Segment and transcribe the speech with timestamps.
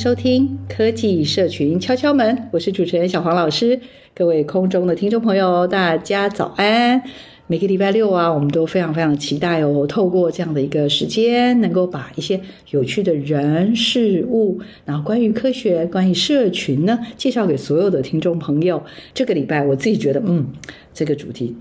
[0.00, 3.78] 收听科技社群敲敲门，我是主持人小黄老师。
[4.14, 7.02] 各位空中的听众朋友，大家早安。
[7.46, 18.82] 每个礼拜六啊，我们都非常非常期待哦，透过这样的一个时间，能够把一些有趣的人事物，然后关于科学、关于社群呢，介绍给所有的听众朋友。
[19.12, 20.46] 这个礼拜我自己觉得，嗯，
[20.94, 21.54] 这个主题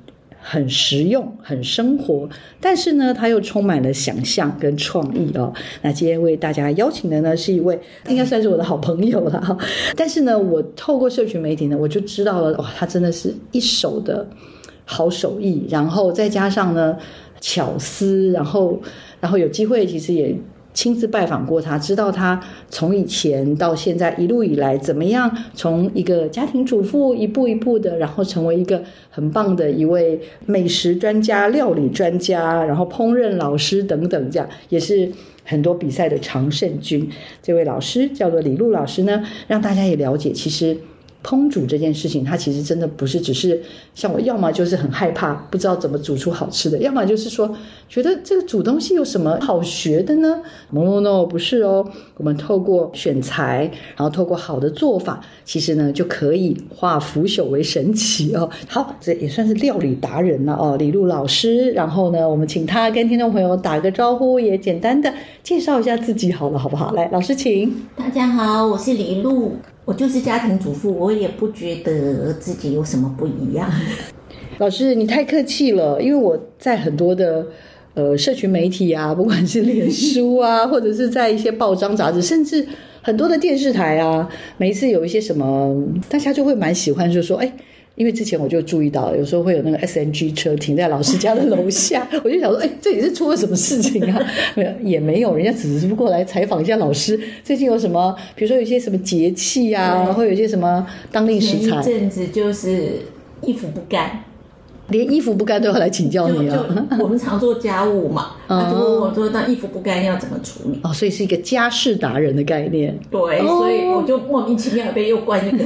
[0.49, 2.27] 很实用、很生活，
[2.59, 5.53] 但是呢，它又充满了想象跟创意哦。
[5.83, 9.55] 那今天为大家邀请的呢，是一位应该算是我的好朋友了哈。
[9.95, 14.27] 但是呢，我透过社群媒体呢，我就知道了，哇，他真的是一手的。
[14.91, 16.97] 好手艺，然后再加上呢
[17.39, 18.81] 巧思，然后
[19.19, 20.35] 然后有机会其实也
[20.73, 22.39] 亲自拜访过他，知道他
[22.69, 35.11] 从以前到现在一路以来怎么样，从一个家庭主妇一步一步的，然后成为一个很棒的一位美食专家、料理专家，然后烹饪老师等等，这样也是
[35.43, 37.09] 很多比赛的常胜军。
[37.41, 40.77] 这位老师叫做李璐老师呢，让大家也了解其实。
[41.23, 43.61] 烹煮这件事情，它其实真的不是只是
[43.93, 47.53] 像我，要么就是很害怕，不知道怎么煮出好吃的，要么就是说
[47.87, 50.41] 觉得这个煮东西有什么好学的呢
[50.71, 51.85] ？No No No，不是哦。
[52.15, 58.49] 我们透过选材，然后透过好的做法，其实呢就可以化腐朽为神奇哦。
[58.67, 61.71] 好，这也算是料理达人了哦，李璐老师。
[61.71, 65.13] 然后呢，我们请他跟听众朋友打个招呼，也简单的
[65.43, 66.91] 介绍一下自己好了，好不好？
[66.93, 67.87] 来，老师请。
[67.95, 69.53] 大家好，我是李璐。
[69.89, 73.67] 我就是家庭主妇，我也不觉得自己有什么不一样。
[74.59, 77.43] 老师，你太客气了，因为我在很多的
[77.95, 82.63] 呃社群媒体啊， 不管是脸书啊， 或者是在一些报章杂志，甚至
[83.01, 85.75] 很多的电视台啊，每一次有一些什么，
[86.07, 87.51] 大家就会蛮喜欢，就说哎。
[87.99, 94.17] 因为之前我就注意到，有时候会有那个 SNG 车停在老师家的楼下， 我就想说，哎，这里是出了什么事情啊？
[94.55, 101.81] 没有，也没有，人家只是不过来采访一下老师最近有什么，比如说有些什么节气啊，或有些什么当令食材。
[101.81, 103.01] 前一阵子就是
[103.41, 104.23] 衣服不干，
[104.87, 106.87] 连衣服不干都要来请教你啊。
[107.01, 110.79] 我们常做家务嘛， 他就问我说，那衣服不干要怎么处理？
[110.83, 112.97] 哦，所以是一个家事达人的概念。
[113.11, 115.65] 对，哦、所以我就莫名其妙被又关一个。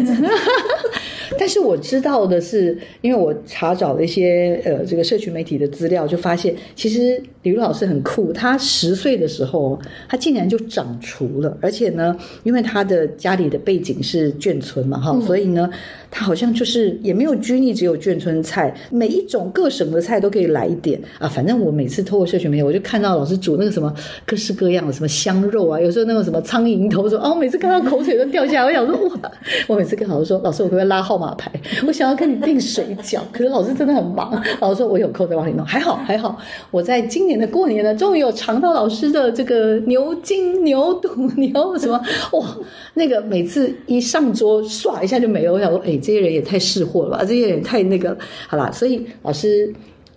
[1.40, 8.32] 但是我知道的是，因为我查找了一些呃这个社群媒体的资料，就发现其实李璐老师很酷。
[8.34, 15.70] 他十岁的时候，他竟然就长厨了，而且呢，因为他的家里的背景是眷村嘛，哈、嗯，所以呢，
[16.10, 21.28] 他好像就是也没有拘泥，只有眷村菜，每一种各省的菜都可以来一点啊。
[21.28, 23.94] 反正我每次透过社群媒体，我就看到老师煮那个什么
[24.26, 28.66] 各式各样的什么香肉啊，有时候那个什么苍蝇头，说哦，每次看到口水都掉下来。
[28.66, 29.32] 我想说哇，
[29.68, 31.52] 我每次跟老师说，老师我可不可以拉号码牌？
[31.86, 34.42] 我想要跟你订水饺，可是老师真的很忙。
[34.60, 36.36] 老师说我有空再帮你弄，还好还好。
[36.72, 42.00] 我在今年的过年呢，终于有尝到老师的这个牛筋、牛肚、 牛什么
[42.32, 42.58] 哇，
[42.96, 45.54] 那个每次一上桌唰一下就没了。
[45.54, 48.18] 我想说，哎，这些人也太识货了吧，这些人太那个
[48.48, 48.72] 好啦。
[48.72, 49.74] 所以老师。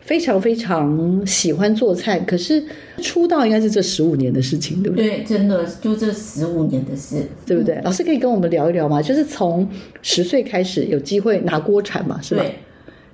[0.06, 2.62] 非常非常喜欢做菜，可是
[3.02, 5.18] 出道应该是这十五年的事情，对不对？
[5.18, 7.80] 对，真的就这十五年的事，对不对？
[7.82, 9.02] 老师可以跟我们聊一聊吗？
[9.02, 9.68] 就是从
[10.02, 12.42] 十岁开始有机会拿锅铲嘛，是吧？
[12.42, 12.54] 对。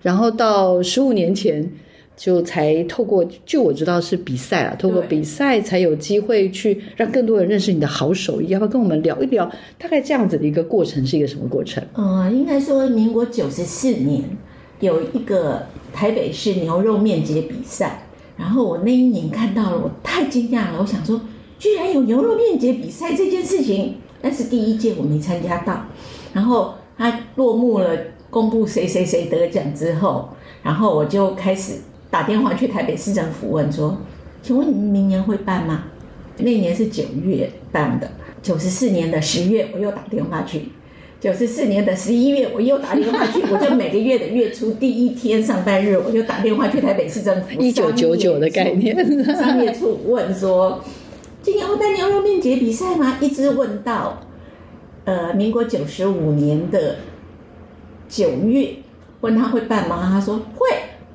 [0.03, 1.67] 然后到十五年前
[2.15, 8.49] 就才透过，据我知道是比赛了，透过比赛才有机会去让更多人认识你的好手艺。
[8.49, 9.51] 要不要跟我们聊一聊？
[9.79, 11.83] 大概这样子的一个过程是一个什么过程？
[11.95, 14.23] 嗯，应该说民国九十四年
[14.83, 15.63] 有一个。
[15.95, 18.07] 台北市牛肉面节比赛，
[18.39, 20.79] 然后我那一年看到了，我太惊讶了。
[20.81, 21.21] 我想说，
[21.59, 25.85] 居然有牛肉面节比赛这件事情，但是第一届我没参加到。
[26.33, 27.95] 然后他落幕了，
[28.31, 30.31] 公布谁谁谁得奖之后，
[30.63, 31.75] 然后我就开始
[32.11, 33.99] 打电话去台北市政府问说
[34.43, 35.85] ：“请问你们明年会办吗？”
[36.39, 38.11] 那年是九月办的，
[38.43, 40.71] 九十四年的十月我又打电话去，
[41.23, 48.93] 九十四年的十一月我又打电话去，我就每个月的月初第一天上班日，我就打电话去台北市政府 一九九九的概念，
[49.37, 50.83] 商业处问说，
[51.41, 53.19] 今年会办牛肉面节比赛吗？
[53.21, 54.19] 一直问到
[55.05, 56.97] 呃民国九十五年的
[58.09, 58.71] 九月，
[59.21, 60.11] 问他会办吗？
[60.13, 60.67] 他说会。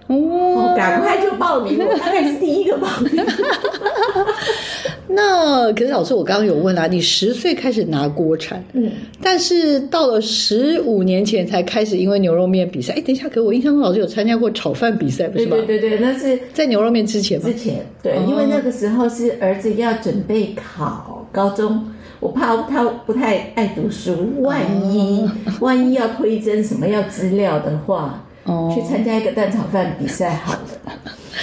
[0.08, 1.86] 哦，赶快就报名！
[1.86, 3.12] 我大概是第一个报名。
[5.08, 12.94] 那可是老师，我刚刚有问啊，你十岁开始拿锅铲，嗯，但是到了十五年前才开始，因为牛肉面比赛。
[12.94, 15.56] 哎，等一下，可我印象中老师有参加过炒饭比赛，不是吗？
[15.58, 17.46] 对对对对，那是在牛肉面之前吗？
[17.48, 21.84] 之前，对，哦、因为那个时候是儿子要准备考高中，
[22.20, 24.62] 我怕他不太爱读书，万
[24.92, 25.32] 一、哦、
[25.62, 28.24] 万一要推甄什么要资料的话。
[28.50, 28.74] Oh.
[28.74, 30.60] 去参加一个蛋炒饭比赛，好了，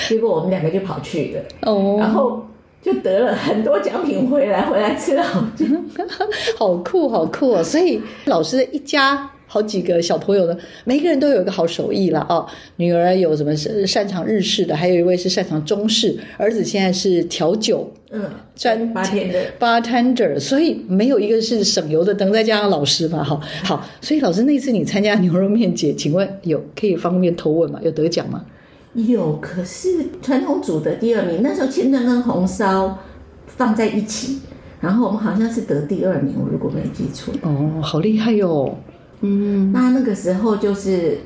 [0.09, 2.01] 结果我们两个就跑去了，oh.
[2.01, 2.43] 然后
[2.85, 5.65] 就得了很多奖品回来，回来吃了好久，
[6.59, 7.65] 好酷，好酷哦！
[7.65, 9.31] 所以老师的一家。
[9.47, 12.45] 好几个小朋友呢，每个人都有一个好手艺了哦。
[12.75, 13.55] 女儿有什么
[13.87, 27.79] 擅长日式的，还有一位是擅长中式，儿子现在是调酒，嗯，专 bartender bartender，所以没有一个是省油的灯，再加上老师嘛，哈，好，所以老师那次你参加牛肉面节，请问有可以方便投问吗？
[27.85, 28.45] 有得奖吗？
[28.95, 29.89] 有，可是
[30.23, 32.99] 传统组的第二名，那时候清蒸跟红烧
[33.47, 34.41] 放在一起，
[34.81, 37.35] 然后我们好像是得第二名，我如果没记错。
[37.43, 38.77] 哦，好厉害哟、哦。
[39.21, 41.19] 嗯，那那个时候就是，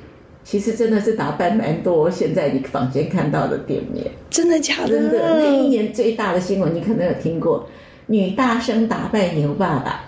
[0.45, 2.11] 其实真的是打扮蛮多。
[2.11, 4.89] 现在你房间看到的店面，真的假的？
[4.89, 7.67] 真的，那一年最大的新闻你可能有听过，
[8.07, 10.05] 女大生打败牛爸爸。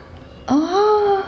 [0.46, 1.22] 哦，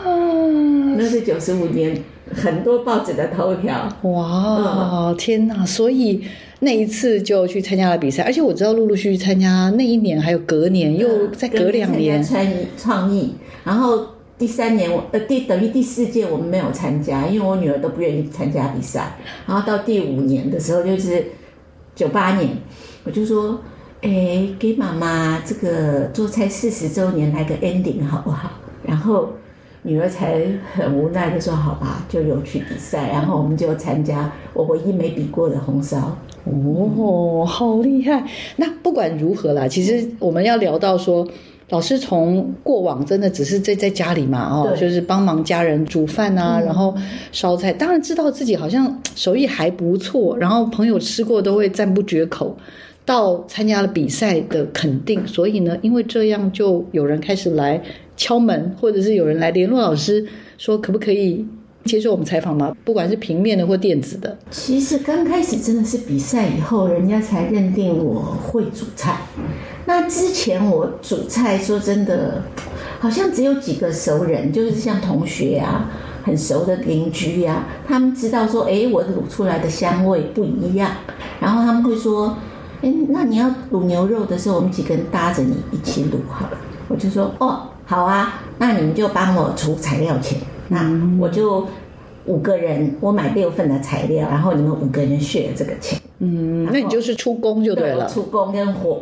[0.97, 2.01] 那是九十五年
[2.31, 3.87] 很多报纸的头条。
[4.03, 5.65] 哇，嗯、天哪！
[5.65, 6.23] 所以
[6.59, 14.07] 那一次就去参加了比赛，而且我知道陆陆续续参加那一年，还有隔年又再隔两年参与创意，然后。
[14.35, 19.15] 第三年，我呃第等于第四届我们没有参加，因为我女儿都不愿意参加比赛。
[19.47, 21.23] 然后到第五年的时候，就是
[21.95, 22.49] 九八年，
[23.05, 23.61] 我就说，
[24.01, 28.51] 哎，给妈妈这个做菜四十周年来个 ending 好不好？
[28.85, 29.29] 然后
[29.83, 30.41] 女儿才
[30.73, 33.09] 很无奈的说，好吧，就有去比赛。
[33.09, 36.17] 然后我们就参加我唯一没比过的红烧。
[36.45, 38.25] 哦，好厉害！
[38.55, 41.27] 那不管如何啦，其实我们要聊到说。
[41.69, 46.93] 老师从过往真的只是在在家里嘛，哦，就是帮忙家人煮饭啊，然后
[47.31, 47.73] 烧菜。
[47.73, 52.55] 当然知道自己好像手艺还不错，然后朋友吃过都会赞不绝口。
[53.05, 57.81] 到参加了比赛的肯定，所以呢，因为这样就有人开始来
[58.15, 60.25] 敲门，或者是有人来联络老师，
[60.57, 61.45] 说可不可以
[61.85, 62.75] 接受我们采访吗？
[62.85, 64.37] 不管是平面的或电子的。
[64.51, 69.17] 其实刚开始真的是比赛以后，人家才认定我会煮菜。
[69.85, 72.41] 那之前我煮菜，说真的，
[72.99, 75.91] 好像只有几个熟人，就是像同学啊，
[76.23, 80.89] 很熟的邻居呀、他们知道说，哎，我卤出来的香味不一样，
[81.41, 82.37] 然后他们会说，
[82.81, 86.57] 哎，那你要卤牛肉的时候，我们几个人搭着你一起卤好了。
[86.87, 90.39] 我就说，哦，好啊，那你们就帮我出材料钱，
[90.69, 90.89] 那
[91.19, 91.67] 我就
[92.25, 95.99] 五个人，我买六份的材料，然后你们五个人 share 这个钱。
[96.19, 99.01] 嗯，那你就是出工就对了，对，出工跟火。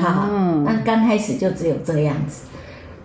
[0.00, 0.30] 好，
[0.64, 2.44] 那刚开始就只有这个样子，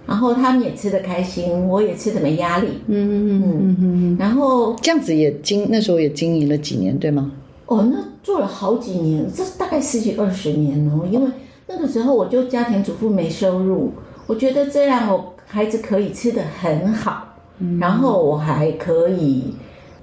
[0.08, 2.68] 然后他们也吃的开心，我也吃的没压力。
[2.88, 7.34] 嗯嗯嗯嗯，然后这样子也经那时候也经营了几年，对吗？
[7.66, 11.06] 哦，那做了好几年，这大概十几二十年哦。
[11.12, 11.30] 因为
[11.68, 13.92] 那个时候我就家庭主妇没收入，
[14.30, 19.56] 我觉得这样我孩子可以吃的很好，嗯、然后我还可以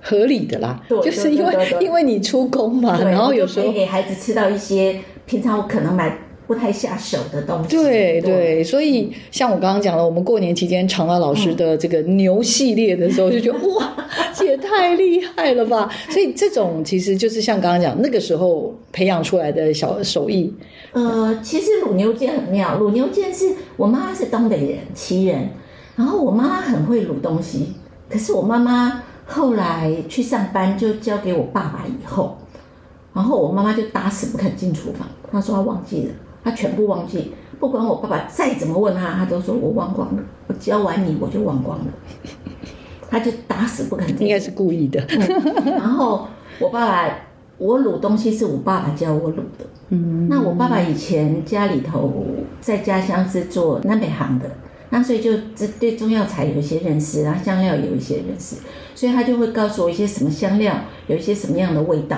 [0.03, 6.19] 合理的啦，对就是因为因为你出工嘛，然后有时候给孩子吃到一些平常我可能买。
[6.47, 7.77] 不太下手的东西。
[7.77, 13.93] 对对，所以像我刚刚讲了，我们过年期间尝到老师的这个牛系列的时候，就觉得 哇，
[14.35, 15.91] 这也太厉害了吧！
[16.09, 20.55] 所以这种其实就是像刚刚讲那个时候培养出来的小手艺。
[20.93, 25.49] 呃，其实卤牛腱很妙，卤牛腱是我妈妈是东北人，旗人，
[25.97, 27.75] 然后我妈妈很会卤东西，
[28.09, 32.39] 可是我妈妈后来去上班就交给我爸爸以后，
[33.13, 36.15] 然后我妈妈就打死不肯进厨房，她说她忘记了。
[36.47, 40.23] 他全部忘记，不管我爸爸再怎么问他，他都说我忘光了。
[40.47, 41.87] 我教完你，我就忘光了。
[43.11, 44.09] 他就打死不肯。
[44.23, 45.05] 应该是故意的。
[45.09, 46.29] 嗯、然后
[46.61, 47.19] 我爸爸，
[47.59, 49.67] 我卤东西是我爸爸教我卤的。
[49.89, 50.29] 嗯。
[50.29, 52.25] 那我爸爸以前家里头
[52.61, 54.49] 在家乡是做南北行的，
[54.91, 55.37] 那所以就
[55.81, 58.59] 对中药材有一些认识，然后香料有一些认识，
[58.95, 60.73] 所以他就会告诉我一些什么香料
[61.09, 62.17] 有一些什么样的味道。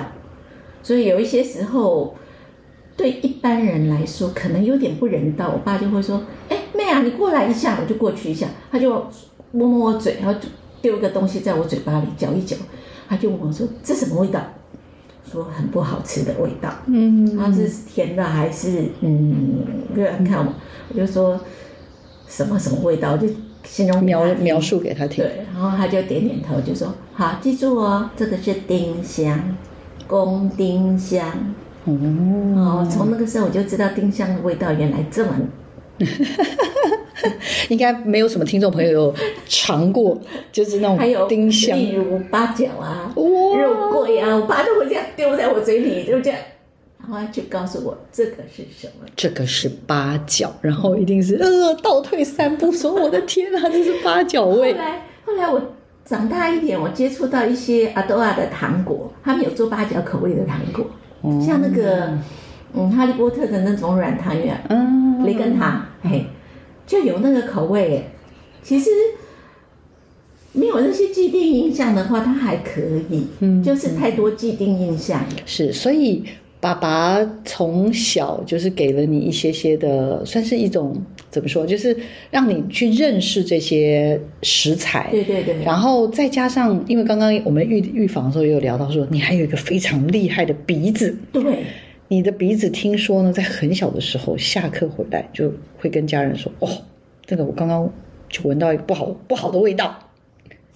[0.83, 2.13] 所以有一些时候。
[2.99, 5.49] 对一般人来说可能有点不人道。
[5.49, 9.07] 我爸就会说：“哎，妹啊，你过来一下。”我就过去一下，他就
[9.53, 10.49] 摸摸我嘴，然后就
[10.81, 12.57] 丢一个东西在我嘴巴里嚼一嚼，
[13.07, 14.41] 他就问我说：“这什么味道？”
[15.31, 16.69] 说很不好吃的味道。
[16.87, 19.63] 嗯，它是甜的还是嗯？
[19.93, 20.53] 不要看我，
[20.89, 21.39] 我就说
[22.27, 23.29] 什么什么味道，就
[23.63, 25.23] 形容描描述给他听。
[25.23, 29.55] 对，然后他就点点头，就说：“好，记住哦，这个是丁香，
[30.05, 31.31] 公丁香。”
[31.85, 35.31] 哦，从那个时候我就知道丁香的味道原来这么。
[37.67, 39.13] 应该没有什么听众朋友有
[39.45, 40.17] 尝过，
[40.51, 46.39] 就是那种丁香，例如八角啊、肉桂啊，我爸都会这样丢在我嘴里，就这样，
[47.01, 49.05] 然后就告诉我这个是什么？
[49.15, 55.61] 这个是八角，然后一定是呃倒退三步说：“我的天啊， 这是八角味。”后来，后来我
[56.05, 60.85] 长大一点，我接触到一些阿多亚的糖果，他们有做八角口味的糖果。
[61.45, 62.17] 像那个，
[62.73, 66.25] 嗯，哈利波特的那种软糖圆，嗯，雷根糖，嘿，
[66.85, 68.03] 就有那个口味。
[68.61, 68.89] 其实
[70.51, 75.23] 没有那些既定印象的话，它还可以，嗯，就是太多既定印象。
[75.45, 76.23] 是，所以
[76.59, 80.95] 爸爸从小就是给了你一些些的，算是一种
[81.29, 81.95] 怎么说，就是
[82.31, 85.09] 让你去认识这些食材。
[85.11, 85.63] 对对对。
[85.63, 91.17] 然后再加上，因为刚刚我们预预防的时候也有聊到说，你还有一个非常厉害的鼻子。
[91.31, 91.63] 对。
[92.11, 96.67] 你的鼻子听说呢，在很小的时候下课回来就会跟家人说：“哦，
[97.23, 97.87] 这个我刚刚
[98.27, 99.95] 就闻到一个不好不好的味道，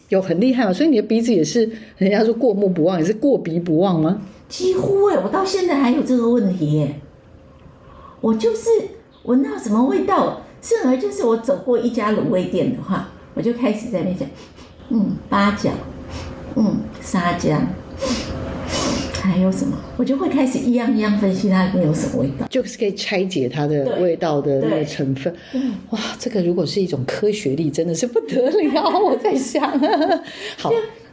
[0.09, 1.67] 有很厉害嘛。”所以你的鼻子也是
[1.97, 4.21] 人家说过目不忘，也是过鼻不忘吗？
[4.47, 6.93] 几乎哎，我到现在还有这个问题耶。
[8.21, 8.69] 我就是
[9.23, 14.29] 闻到什么味道，甚而就是我走过一家卤味店的话，我就开始在那边讲，
[14.89, 15.69] 嗯，八角，
[16.55, 17.67] 嗯，沙姜。
[19.21, 19.77] 还有什么？
[19.97, 25.33] 我就会开始一样一样分析它里面有什么味道，就是可以拆解它的味道的那个成分。
[25.91, 28.83] 哇，这个如果是一种科学力，真的是不得了。
[28.99, 29.61] 我在想，
[30.57, 30.71] 好，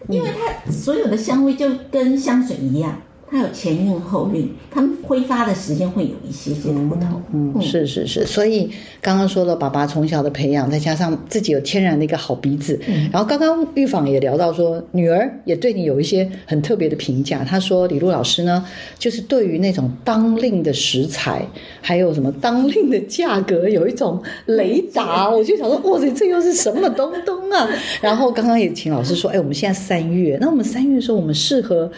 [0.08, 3.00] 因为它所有的香味就跟香水一样。
[3.30, 7.22] 它有前韵后韵，它们挥发的时间会有一些些不同。
[7.32, 8.26] 嗯，嗯，是是是。
[8.26, 8.68] 所以
[9.00, 12.76] 刚刚说了，爸爸从小的培养，再加上自己有天然的一个好鼻子。
[12.88, 13.08] 嗯。
[13.12, 17.44] 然后刚刚玉访也聊到说，女儿也对你有一些很特别的评价。
[17.44, 18.64] 她说李璐老师呢，
[18.98, 21.46] 就是对于那种当令的食材，
[21.80, 25.30] 还有什么当令的价格，有一种雷达。
[25.30, 27.68] 我就想说，哇塞，这又是什么东东啊？
[28.02, 31.88] 然后刚刚也请老师说，哎，我们现在三月，那我们三月的时候，我们适合。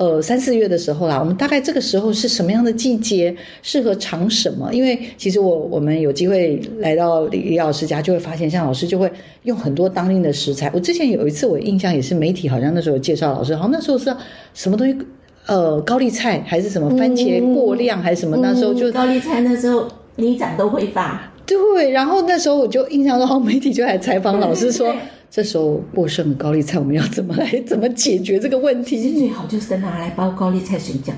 [0.00, 4.72] 呃，三四月的时候啦，我们大概这个时候是什么样的季节，适合尝什么？
[4.72, 10.70] 因为其实我我们有机会来到李李老师家，就会发现，像老师就会用很多当令的食材。
[10.72, 14.10] 我之前有一次，我印象也是媒体好像那时候介绍老师，好像那时候是
[14.54, 14.96] 什么东西，
[15.44, 18.38] 呃，高丽菜还是什么番茄过量还是什么？
[18.38, 21.90] 嗯、那时候就高丽菜那时候里长都会发，对。
[21.90, 24.94] 然后那时候我就印象中，媒体就来采访老师说。
[25.30, 28.98] 这时候过剩的高丽菜，我们要怎么来 怎么解决这个问题？
[29.00, 31.12] 其实最好就是拿来包高丽菜水饺，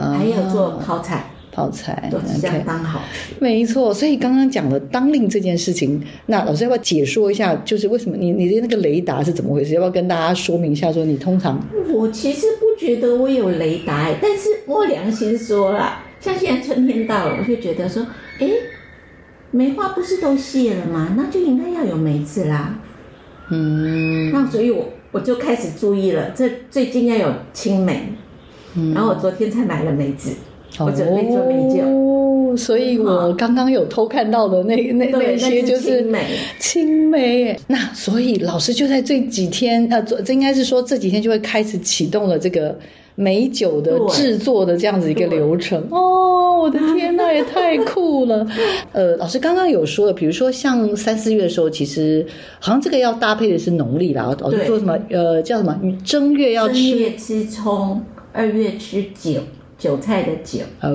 [0.00, 3.34] 啊、还有做泡菜，泡菜都相当好吃。
[3.38, 7.54] 没错，所以刚刚讲了当令这件事情，那老师要不要解说一下？
[7.56, 9.74] 就是为什么你你的那个雷达是怎么回事？
[9.74, 10.90] 要不要跟大家说明一下？
[10.90, 11.60] 说你通常
[11.92, 18.06] 我其实不觉得我有雷达，但是摸良心说啦，像现在春天到了，我就觉得说，
[18.38, 18.48] 哎，
[19.50, 21.14] 梅花不是都谢了吗？
[21.14, 22.78] 那就应该要有梅子啦。
[23.50, 28.14] 嗯，那所以我我就开始注意了，这最近要有青梅，
[28.76, 30.30] 嗯，然后我昨天才买了梅子，
[30.78, 31.82] 哦、我准备做梅酒，
[32.56, 36.06] 所以我刚刚有偷看到的那那那些就是
[36.58, 37.58] 青梅。
[37.66, 42.76] 那所以老师就在这几天，呃，这应该是说这几天就会开始启动了这个。
[43.16, 48.46] 美酒的制作的这样子一个流程哦，我的天呐，也太酷了！
[48.92, 52.24] 呃，老师刚刚有说了，比如说像三四月的时候，其实
[52.58, 54.34] 好像这个要搭配的是农历啦。
[54.40, 54.98] 老师说什么？
[55.10, 55.78] 呃，叫什么？
[56.02, 58.00] 正月要吃正月吃葱，
[58.32, 59.42] 二月吃韭
[59.80, 60.60] 韭菜的韭。
[60.80, 60.88] 哦，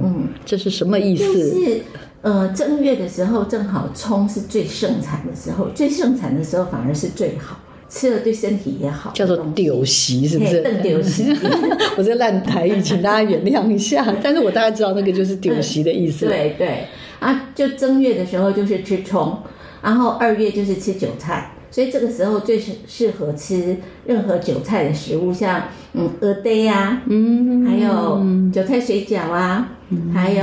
[0.00, 1.24] 嗯，这是什么意思？
[1.24, 1.80] 就是
[2.22, 7.58] 呃，正月的时候正好葱是最盛产的时候，最盛产的时候反而是最好。
[7.90, 10.60] 吃了对身体也好，叫做丢席，是不是？
[10.82, 11.34] 丢席，
[11.96, 14.06] 我这烂台语，请大家原谅一下。
[14.22, 16.26] 但是我大概知道那个就是丢席的意思。
[16.26, 16.84] 嗯、对对
[17.18, 19.38] 啊，就正月的时候就是吃葱，
[19.82, 25.62] 然后二月就是吃韭菜，所以这个时候最适适合吃任何韭菜的食物，像
[25.92, 28.18] 嗯蚵嗲呀，嗯，还有
[28.50, 29.68] 韭菜水饺啊，
[30.14, 30.42] 还有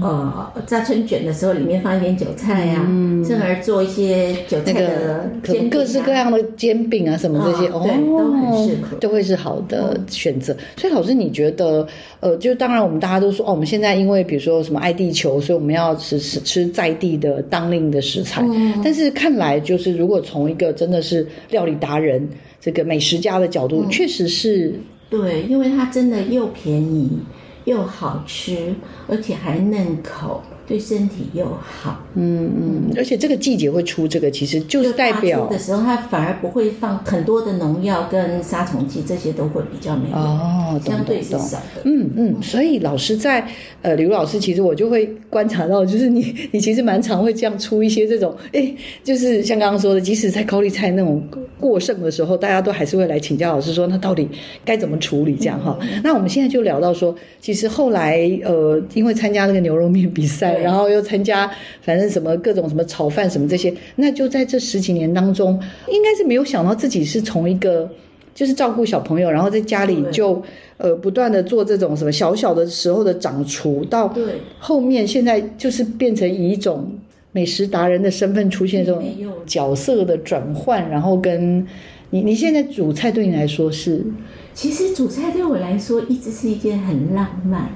[0.00, 2.86] 呃炸春卷的时候里面放一点韭菜呀、啊，
[3.26, 5.62] 甚至做一些韭菜的煎饼、啊。
[5.64, 10.56] 那个、各式各样的煎饼啊什么这些哦，对，都很适合，都会是好的选择。
[10.76, 11.84] 所以老师你觉得
[12.20, 22.28] 呃，就当然我们大家都说哦，我们现在因为比如说什么爱地球，所以我们要吃吃吃在地的当令的食材，嗯、但是看来就是如果从一个真的是料理达人
[22.62, 27.18] 这个美食家的角度，嗯、确实是对，因为它真的又便宜。
[27.64, 28.74] 又好吃，
[29.06, 32.04] 而且还嫩口，对身体又好。
[32.14, 41.82] 嗯嗯，而且这个季节会出这个，其实就是代表的时候，它反而不会放很多的农药跟杀虫剂，这些都会比较没有哦，相对是少的。
[41.84, 43.46] 嗯嗯，所以老师在
[43.80, 51.22] 呃，刘老师，其实我就会观察到，就是你 你其实蛮常会这样出一些这种，哎，就是像刚刚说的，即使在高丽菜那种
[51.58, 54.28] 过剩的时候，大家都还是会来请教老师说，那到底
[54.64, 55.78] 该怎么处理这样哈？
[55.80, 67.88] 嗯、那我们现在就聊到说，其实后来呃，因为参加那个牛肉面比赛，然后又参加反正什么各种什么炒饭什么这些，那就在这十几年当中，应该是没有想到自己是从一个
[68.34, 70.42] 就是照顾小朋友，然后在家里就
[70.76, 74.14] 呃不断的做这种什么小小的时候的掌厨，到
[74.58, 76.90] 后面现在就是变成以一种。
[77.34, 79.02] 美食达人的身份出现这种
[79.46, 81.66] 角色的转换，然后跟
[82.10, 84.04] 你，你现在煮菜对你来说是？
[84.52, 87.70] 其实煮菜对我来说一直是一件很浪漫、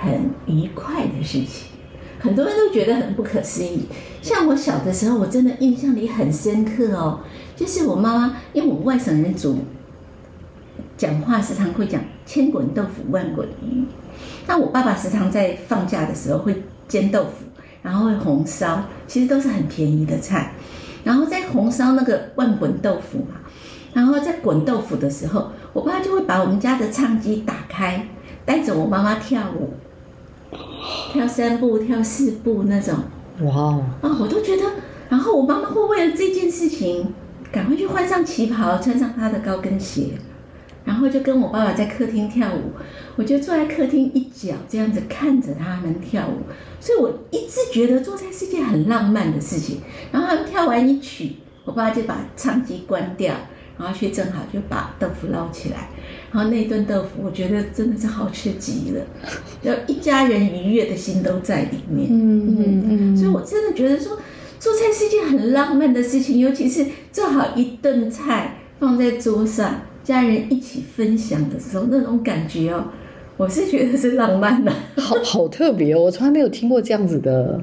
[0.00, 0.12] 很
[0.46, 1.77] 愉快的事情。
[2.20, 3.86] 很多人都觉得很不可思议。
[4.22, 7.20] 像我小的时候，我真的印象里很深刻哦，
[7.56, 9.58] 就是我妈妈，因为我外省人煮
[10.96, 13.84] 讲话时常会讲“千滚豆腐万滚鱼”，
[14.46, 17.44] 那我爸爸时常在放假的时候会煎豆腐。
[17.80, 20.52] 然后会红烧，其实都是很便宜的菜。
[21.04, 23.36] 然后在红烧那个万滚豆腐嘛，
[23.94, 28.08] 然后在滚豆腐的时候，我爸就会把我们家的唱机打开，
[28.44, 29.72] 带着我妈妈跳舞，
[31.10, 32.94] 跳三步、跳四步那种。
[33.40, 33.84] 哇哦！
[34.02, 34.64] 啊，我都觉得。
[35.08, 37.14] 然后我妈妈会为了这件事情，
[37.50, 40.10] 赶快去换上旗袍，穿上她的高跟鞋。
[40.84, 42.72] 然后就跟我爸爸在客厅跳舞，
[43.16, 46.42] 我就坐在客厅一角这样子看着他们跳舞，
[46.80, 49.82] 所以我一直觉得做菜是件很浪漫的事情。
[50.10, 53.34] 然后他们跳完一曲，我爸爸就把唱机关掉，
[53.78, 55.90] 然后去正好就把豆腐捞起来，
[56.30, 59.02] 然后那顿豆腐我觉得真的是好吃极了，
[59.62, 62.08] 就一家人愉悦的心都在里面。
[62.10, 64.18] 嗯嗯嗯，所以我真的觉得说
[64.60, 69.82] 做菜是一件很浪漫的事情，尤其是做好一顿菜放在桌上。
[70.04, 72.82] 家人一起分享的时候，那种感觉哦，
[73.36, 77.62] 我是觉得是浪漫的，好好特别哦，我从来没有听过这样子的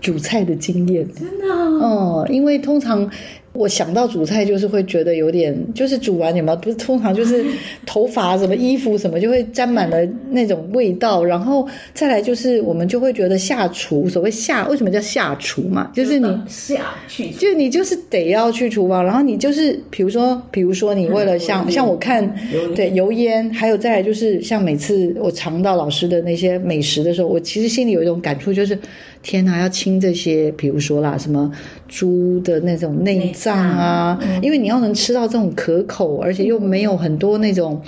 [0.00, 3.10] 煮菜的经验，真的哦，嗯，因为通常。
[3.52, 6.56] 我想到煮菜就是会觉得有点，就是煮完有没有？
[6.58, 7.44] 不是通常就是
[7.84, 15.90] 头发什么衣服什么就会沾满了那种味道，然后再来就是我们就会觉得下厨，所谓下为什么叫下厨嘛？
[15.92, 22.32] 就是你下去，就你就是得要去厨房，然后你就是比如说，比如说你为了像像我看
[22.76, 28.78] 对油烟，还有再来就是像每次我尝到老师的那些美食的时候，我其实心里有一种感触，就是
[29.24, 31.50] 天哪，要清这些，比如说啦，什么
[31.88, 33.32] 猪的那种内。
[33.42, 37.80] 脏啊，因为你要能吃到这种可口，而且又没有很多那种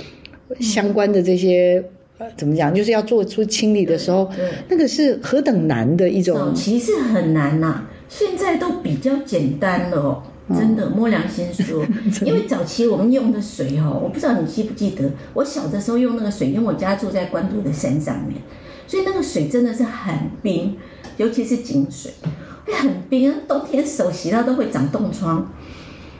[0.60, 1.84] 相关的这些，
[2.18, 2.74] 呃，怎么讲？
[2.74, 4.30] 就是要做出清理的时候，
[4.68, 6.36] 那个是何等难的一种。
[6.36, 10.22] 早期是很难呐，现在都比较简单了哦。
[10.54, 11.86] 真的，摸良心说，
[12.26, 18.36] 因为早期我们用的水哦，我不知道你记不记得，我小的时候用那个水，因为我家住在关渡的山上面，
[18.86, 20.76] 所以那个水真的是很冰，
[21.16, 22.10] 尤其是井水。
[22.64, 25.51] 会很冰，冬天手洗到都会长冻疮。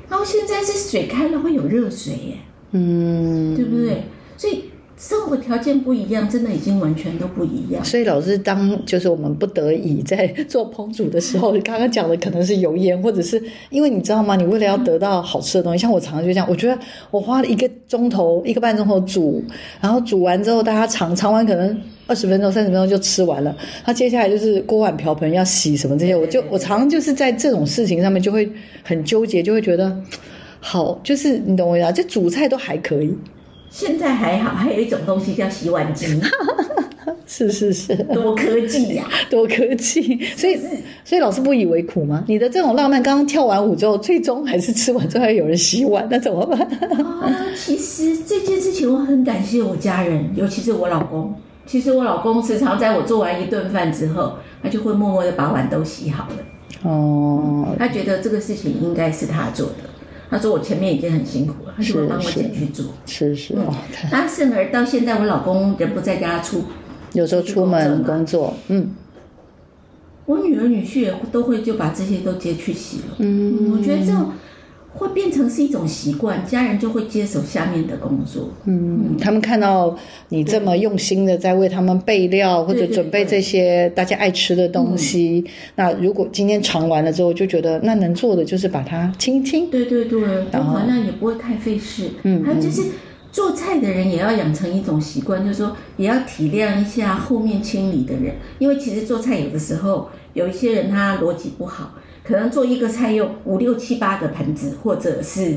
[0.09, 2.37] 然后现在是水开了会有热水耶，
[2.73, 4.03] 嗯，对不对？
[4.37, 7.83] 所以生活条件不一样，真的已经完全都不一样。
[7.83, 14.37] 所以老师当就是我们不得已在做烹煮的时候，刚刚讲的可能是油烟，或者是因为你知道吗？
[14.37, 16.79] 你为了要得到好吃的东西，像我常常就这样，我觉得
[17.11, 19.43] 我花了一个钟头、一个半钟头煮，
[19.81, 21.81] 然后煮完之后大家尝尝完可能。
[22.07, 28.51] 二十分钟、三十分钟就吃完了，他接下来就是锅碗瓢盆要洗什么这些，我就我常常就是在这种事情上面就会
[28.83, 29.97] 很纠结，就会觉得
[30.61, 31.93] 好，就是你懂我意思啊？
[31.93, 33.17] 这煮菜都还可以，
[33.71, 36.07] 现在还好，还有一种东西叫洗碗机，
[37.27, 40.59] 是是是，多科技呀、啊， 多科技，所以
[41.05, 42.25] 所以老师不以为苦吗？
[42.27, 46.61] 你的这种浪漫，刚刚跳完舞之后，最终还是吃完之后还有人洗碗，那怎么办？
[47.01, 51.33] 啊，其实这件事情我很感谢我家人，尤其是我老公。
[51.73, 56.37] 其实我老公时常在我做完一顿饭之后，他就会默默的把碗都洗好了。
[56.83, 59.77] 哦、嗯，他觉得这个事情应该是他做的。
[60.29, 62.85] 他说我前面已经很辛苦了，他就会帮我捡去做。
[63.07, 63.75] 是是，是，是、嗯。
[64.11, 66.65] 那甚而到现在，我老公人不在家出
[67.15, 68.95] 有时候出门工作，嗯，
[70.27, 73.15] 我女儿女婿也都会就把这些都接去洗了。
[73.17, 74.33] 嗯，我觉得这种。
[74.95, 78.51] 会变成是一种习惯，家人就会接手下面的工作。
[78.67, 79.97] 嗯，他们看到
[80.29, 85.45] 你这么用心的在为他们备料或者准备这些大家爱吃的东西，
[85.77, 89.71] 那如果今天尝完了之后，就觉得那能做的就是把它清清。
[89.71, 92.11] 对对对，然后好像也不会太费事。
[92.25, 92.83] 嗯，还有就是
[93.33, 101.95] 做菜的人也要养成一种习惯，就是说也要体谅一下后面清理的人，因为其实做菜有的时候有一些人他逻辑不好。
[102.25, 105.57] 可能做一个菜用五六七八个盆子，或者是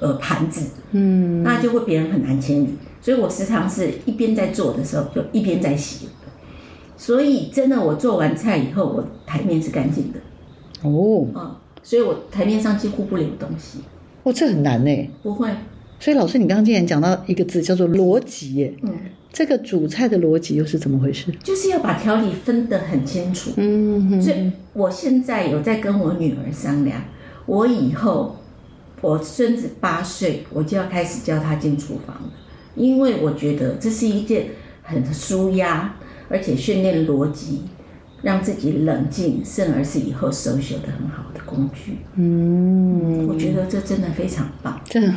[0.00, 2.74] 呃盘子，嗯，那就会别人很难清理。
[3.00, 6.08] 所以我时常是一边在做的时候，就一边在洗。
[6.96, 10.18] 所以真的，我做完菜以后，我台面是干净的。
[10.82, 13.80] 哦，嗯，所以我台面上几乎不留东西。
[14.24, 15.10] 哦，这很难呢。
[15.22, 15.48] 不会。
[16.00, 18.74] 所以老师，你刚刚竟然讲到一个字，叫做逻辑耶。
[18.82, 18.92] 嗯。
[19.32, 21.30] 这个煮菜的逻辑又是怎么回事？
[21.44, 23.52] 就是要把条理分得很清楚。
[23.56, 27.02] 嗯哼，所以我现在有在跟我女儿商量，
[27.46, 28.36] 我以后
[29.00, 32.32] 我孙子八岁，我就要开始教他进厨房了，
[32.74, 34.46] 因为我觉得这是一件
[34.82, 35.94] 很舒压，
[36.28, 37.62] 而且训练逻辑。
[38.20, 41.98] 让自己冷静，甚而是以后 social 的很好的工具。
[42.16, 45.14] 嗯，我觉得这真的非常棒，真的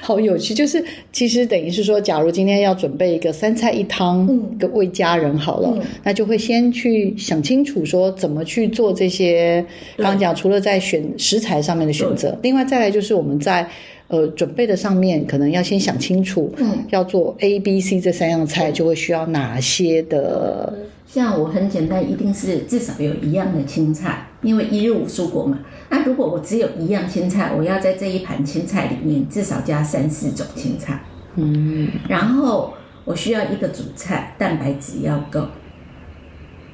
[0.00, 0.52] 好有趣。
[0.52, 9.64] 就是其实等于是说，假如今天要准备一个三菜一汤，嗯，个为家人好了，嗯，那就会先去想清楚说怎么去做这些。
[9.96, 13.68] 刚刚讲除了在选食材上面的选择，另外再来就是我们在
[14.08, 20.74] 呃准备的上面，可能要先想清楚，嗯，要做 A、B、C 这三样菜，就会需要哪些的。
[21.12, 25.58] 像我很简单，一定是至少有一样的青菜，因为一日五蔬果嘛。
[25.88, 31.00] 那如果我只有一样青菜，我要在这一盘青菜里面至少加三四种青菜。
[31.34, 35.48] 嗯，然后我需要一个主菜，蛋白质要够，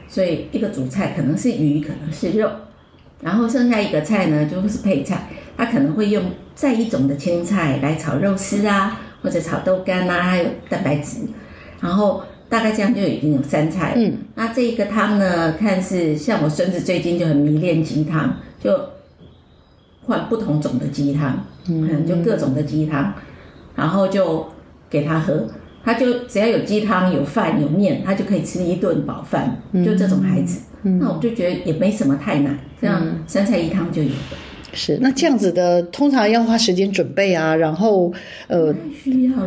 [0.06, 2.50] 所以一个主菜可能是鱼，可能是肉，
[3.22, 6.22] 然后剩下一个菜呢就是配菜，它可能会用
[6.54, 11.20] 再一种的青菜来炒肉丝啊，或者炒豆干啊，还有蛋白质，
[11.80, 12.22] 然后。
[12.48, 13.94] 大概这样就已经有三菜了。
[13.96, 18.72] 嗯，那这一个汤呢，看是像我孙子最近就很迷恋鸡汤，就
[20.02, 23.12] 换不同种的鸡汤，嗯，就各种的鸡汤，
[23.74, 24.46] 然后就
[24.88, 25.48] 给他喝，
[25.84, 29.62] 他就只要有鸡汤、有饭、有面，他就可以吃一顿饱饭。
[29.84, 34.14] 就这种孩子，嗯，那我就觉得也没什么太难，这样三菜一汤就有了。
[34.76, 38.12] 是，那这样子的通常要花时间准备啊，然后
[38.46, 38.72] 呃，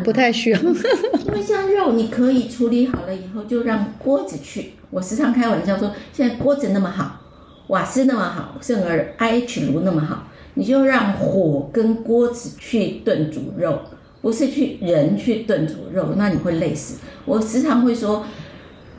[0.03, 4.71] 不太需要，不太需要， 因为像肉你可以处理好了以后就让锅子去。
[4.89, 7.21] 我时常开玩笑说，现在锅子那么好，
[7.67, 13.79] 瓦斯那么好，甚而 IH 炉那么好，你就让火跟锅子去炖煮肉，
[14.21, 16.97] 不是去人去炖煮肉，那你会累死。
[17.25, 18.25] 我时常会说，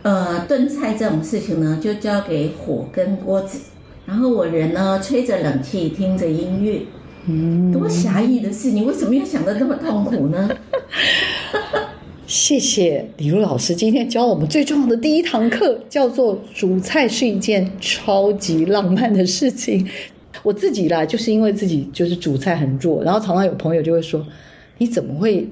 [0.02, 3.58] 呃，炖菜这种事情呢，就交给火跟锅子。
[4.10, 6.80] 然后我人呢，吹着冷气，听着音乐，
[7.28, 10.50] 嗯，多侠义的事，你为什么要想得那么痛苦呢？
[12.26, 19.86] 谢谢李如老师今天教我们最重要的第一堂课，叫做煮菜是一件超级浪漫的事情。
[20.42, 24.26] 我自己啦，就是因为自己就是煮菜很弱，然后常常有朋友就会说，
[24.78, 25.48] 你怎么会？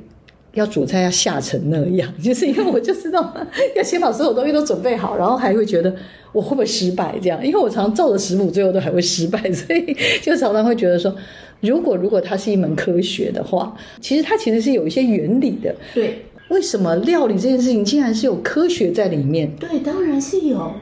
[0.58, 3.34] 要煮菜要吓成那样，就是因为我就知道
[3.76, 5.94] 要先把所有东西都准备好，然后还会觉得
[6.32, 11.14] 我会不会失败这样，因为我常常照着食谱，最后都还会失败， 所以就常常会觉得说，
[11.60, 15.74] 如果如果它是一门科学的话，其实它其实是有一些原理的。
[15.94, 19.50] 对，为什么料理这件事情竟然是有科学在里面？
[19.56, 20.72] 对，当然是有，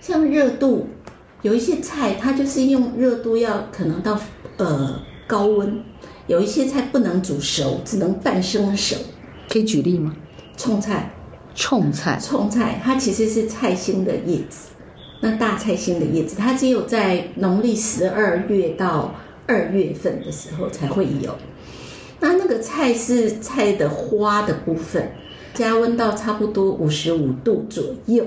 [0.00, 0.86] 像热度，
[1.42, 4.18] 有一些菜它就是用热度要可能到
[4.58, 5.80] 呃高温，
[6.26, 8.96] 有一些菜不能煮熟，只能半生熟。
[9.56, 10.14] 可以举例吗？
[10.54, 11.10] 葱菜，
[11.54, 14.68] 葱菜，葱菜，它其实是菜心的叶子，
[15.20, 19.14] 那大菜心的叶子，它只有在农历十二月到
[19.46, 21.34] 二月份的时候才会有。
[22.20, 25.12] 那那个菜是菜的花的部分，
[25.54, 28.26] 加温到差不多五十五度左右。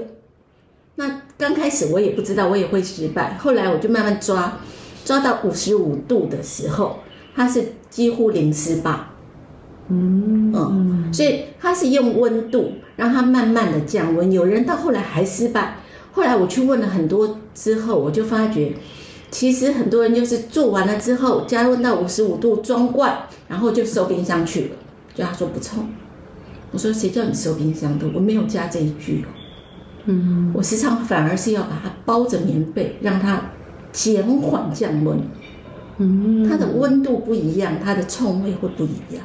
[0.96, 3.36] 那刚开始我也不知道，我也会失败。
[3.36, 4.58] 后来我就慢慢抓，
[5.06, 6.98] 抓到五十五度的时候，
[7.36, 9.00] 它是几乎零失败。
[9.90, 14.32] 嗯嗯，所以他是用温度让它慢慢的降温。
[14.32, 15.78] 有人到后来还失败，
[16.12, 18.74] 后来我去问了很多之后，我就发觉，
[19.32, 24.70] 其实很多人就是做完了之后加温到五十五度装罐，然后就收冰箱去了。
[25.16, 25.82] 就他说不臭，
[26.72, 28.08] 我说谁叫你收冰箱的？
[28.14, 29.28] 我没有加这一句哦。
[30.06, 33.42] 嗯，我时常反而是要把它包着棉被，让它
[33.92, 35.20] 减缓降温。
[35.98, 39.24] 嗯，它的温度不一样，它的臭味会不一样。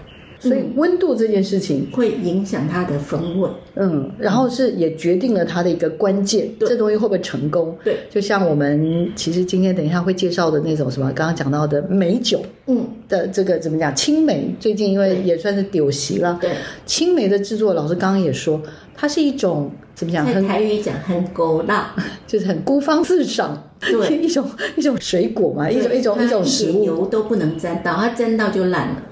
[0.48, 3.48] 所以温度这件事情会影响它的风味。
[3.76, 7.76] 嗯，然后是也决定了它的一个关键，对这东西会不会成功？
[7.82, 13.94] 对，就像我们其实今天等一下会介绍的那种什么，刚刚讲到的美酒，嗯，的这个怎么讲？
[13.94, 16.52] 青梅最近因为也算是酒席了，对，
[16.86, 18.60] 青梅的制作，老师刚刚也说，
[18.94, 20.24] 它是一种怎么讲？
[20.24, 21.94] 很台语讲很勾辣，
[22.28, 29.02] 就是很孤芳自赏，对， 一种一种水果嘛，一种一种一种食物，油都不能沾到，它沾到就烂了。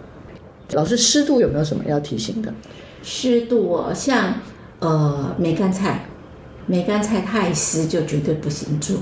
[0.72, 2.52] 老师湿度有没有什么要提醒的？
[3.02, 4.34] 湿度哦，像
[4.78, 6.06] 呃梅干菜，
[6.66, 8.96] 梅干菜太湿就绝对不行做，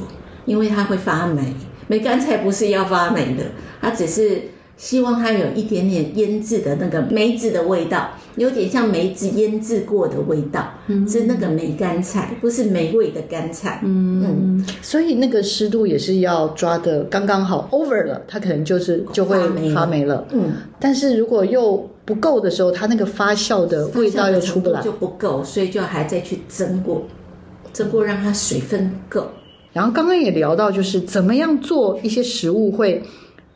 [0.47, 1.55] 因为它会发霉。
[1.87, 3.45] 梅干菜不是要发霉的，
[3.81, 4.43] 它只是
[4.81, 13.83] 希望它有一点点腌制的那个梅子的味道，有点像梅子腌制过的味道，嗯、是那个梅干菜，不是梅味的干菜。
[13.85, 19.39] 嗯嗯，所以那个湿度也是要抓的刚刚好，over 了，它可能就是就会
[19.75, 20.27] 发霉了。
[20.31, 27.07] 嗯，但是如果又不够的时候，它那个发酵的味道又出不来，就不够，所以就还再去蒸过，
[27.75, 29.27] 蒸过让它水分够。
[29.75, 33.01] 然后刚刚也聊到，就是怎么样做一些食物会，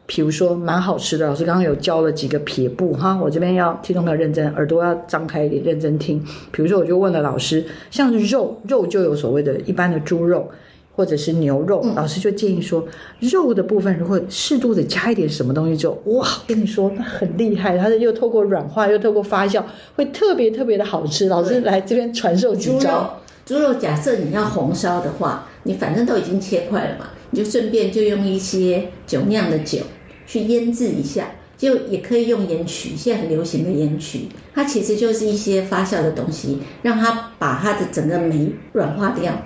[0.06, 1.26] 比如说蛮好吃的。
[1.26, 6.22] 老师刚刚有教了几个撇步哈，我这边要听众朋友认真，耳朵要张开一点，认真听。
[6.52, 10.50] 比如说，我就问了老师，像肉肉就有所谓的一般的猪肉
[10.94, 12.86] 或者是牛肉，嗯、老师就建议说，
[13.18, 19.62] 肉的部分如果适度的加一点什么东西就，就哇，跟你说那很厉害，它是又透过软化又透过发酵，
[19.96, 21.28] 会特别特别的好吃。
[21.28, 23.20] 老师来这边传授几招。
[23.44, 29.80] 猪肉，假设你要红烧的话，你反正都已经切块了嘛，你就顺便就用一些酒酿的酒
[30.24, 39.36] 去腌制一下，就也可以用盐曲，现在很流行的盐曲，它其实就是一些发酵的东西，让它把它的整个酶软化掉。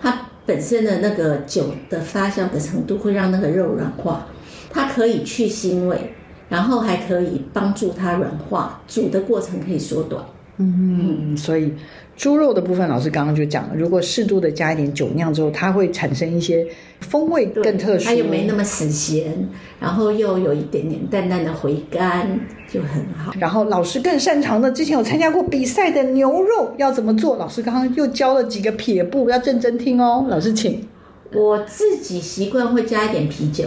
[0.00, 4.28] 它本身的那个酒的发酵的程度会让那个肉软化，
[4.70, 6.12] 它可以去腥味，
[6.48, 10.24] 然后还可以帮助它软化，煮的过程可以缩短。
[10.58, 11.72] 嗯，所以。
[12.16, 16.66] 猪肉的部分，老师刚刚就讲了，如果适度的加一点酒酿之后，它会产生一些
[17.00, 19.48] 风味更特殊，它又没那么死咸，
[19.78, 22.40] 然后又有一点点淡淡的回甘，
[22.72, 23.34] 就很好。
[23.38, 27.36] 然后老师更擅长的，之前有参加过比赛的牛肉要怎么做？
[27.36, 30.26] 老师刚刚又教了几个撇步，要认真听哦。
[30.30, 30.88] 老师请。
[31.34, 33.64] 我自己习惯会加一点啤酒，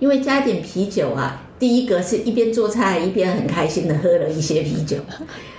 [0.00, 4.96] 因为加一点啤酒啊，第一个是一边做菜一边很开心的喝了一些啤酒。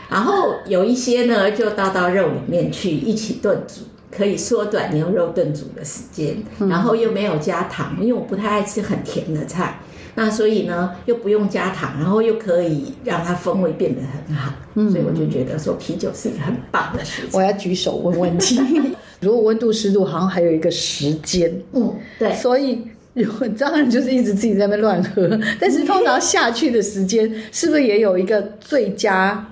[0.10, 6.38] 然后有一些呢，就倒到肉里面去一起炖煮，可以缩短牛肉炖煮的时间。
[6.67, 9.80] 然后又没有加糖，因为我不太爱吃很甜的菜，
[10.15, 14.52] 那所以呢又不用加糖，然后又可以让它风味变得很好。
[14.89, 17.38] 所以我就觉得说啤酒是一个很棒的食材。
[17.38, 18.60] 我要举手问问题，
[19.22, 22.82] 如果温度湿度好像还有一个时间，嗯，对，所以
[23.13, 29.45] 如果当然就是一直自己在那边乱喝，但是通常下去的时间是不是也有一个最佳？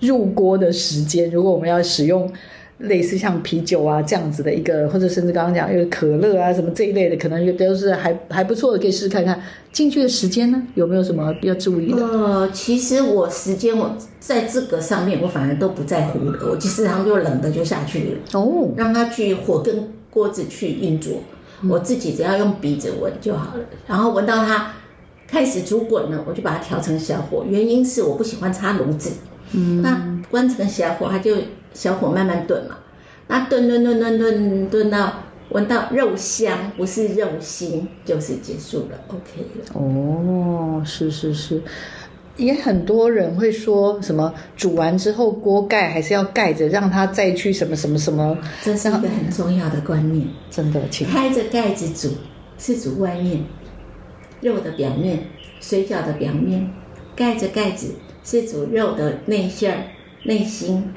[0.00, 2.30] 入锅的时间，如果我们要使用
[2.78, 9.40] 类似像啤酒啊这样子的一个，或者甚至刚刚讲有可乐啊什么这一类的，可能都是还还不错的，可以试试看看。
[9.72, 12.02] 进去的时间呢，有没有什么要注意的？
[12.02, 18.40] 呃，其实我时间我在这个上面我反而都不在乎的，我其实常就冷的就下去了。
[18.40, 21.18] 哦，让它去火跟锅子去运作，
[21.62, 24.72] 嗯、我自己只要用鼻子闻就好了，然后闻到它
[25.26, 29.10] 开始煮滚了，我就把它调成小火，原因是我不喜欢插炉子。
[29.52, 31.36] 嗯，那关成小火，它就
[31.72, 32.76] 小火慢慢炖嘛。
[33.28, 35.12] 那炖炖炖炖炖炖到
[35.50, 39.80] 闻到肉香，不是肉腥，就是结束了，OK 了。
[39.80, 41.60] 哦，是是是，
[42.36, 48.36] 也很多人会说什么煮完之后锅盖还是要盖着，让它再去什么什么什么。
[48.62, 52.14] 这是一个很重要的观念，真的，请开着盖子煮
[52.58, 53.44] 是煮外面
[54.40, 55.24] 肉的表面，
[55.60, 56.70] 水饺的表面，
[57.16, 57.94] 盖着盖子。
[58.26, 59.92] 是煮肉的内馅、
[60.24, 60.92] 内心，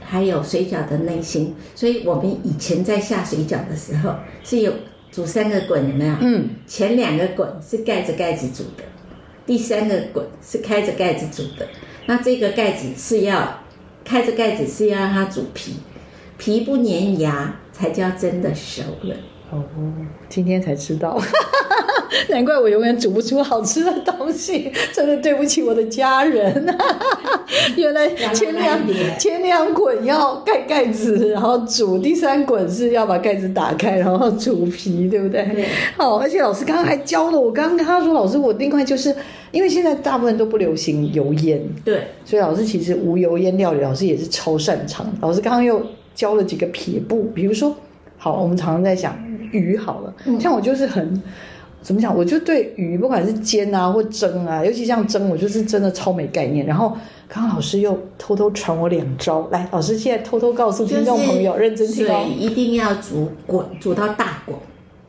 [0.00, 1.56] 还有水饺的内心。
[1.74, 4.72] 所以我们以前在下水饺的时候，是有
[5.10, 6.14] 煮三个滚，有没有？
[6.20, 6.50] 嗯。
[6.68, 8.84] 前两个滚是盖着盖子煮的，
[9.44, 11.66] 第三个滚是开着盖子煮的。
[12.06, 13.64] 那这个盖子是要
[14.04, 15.74] 开着盖子是要让它煮皮，
[16.38, 19.16] 皮不粘牙才叫真的熟了。
[19.52, 19.62] 哦，
[20.28, 21.20] 今天才知道。
[22.28, 26.64] 难怪我永远煮不出好吃的东西，真的对不起我的家人。
[27.76, 28.78] 原来前两
[29.18, 35.44] 前两滚要盖盖子，然后煮；第三滚是要把盖子打开，然后煮皮，对不对？
[35.54, 35.66] 对。
[35.96, 39.14] 好，而且老师刚刚还教了我，刚刚跟他说，老师我另外就是
[39.50, 45.06] 因为现在大部分都不流行油烟，对，所以老师其实无油烟料理，老师也是超擅长。
[45.20, 45.84] 老师刚刚又
[46.14, 47.74] 教了几个撇步，比如说，
[48.16, 49.16] 好，我们常常在想
[49.52, 51.22] 鱼好了，像我就是很。
[51.84, 52.16] 怎么讲？
[52.16, 56.64] 我就对鱼，不管是煎啊或蒸啊，尤其像蒸，我就是真的超没概念。
[56.64, 62.24] 然后刚刚老师又偷偷传我两招，来，老师现在偷偷告诉听众朋友，认真听哦。
[62.38, 64.56] 一定要煮滚，煮到大滚，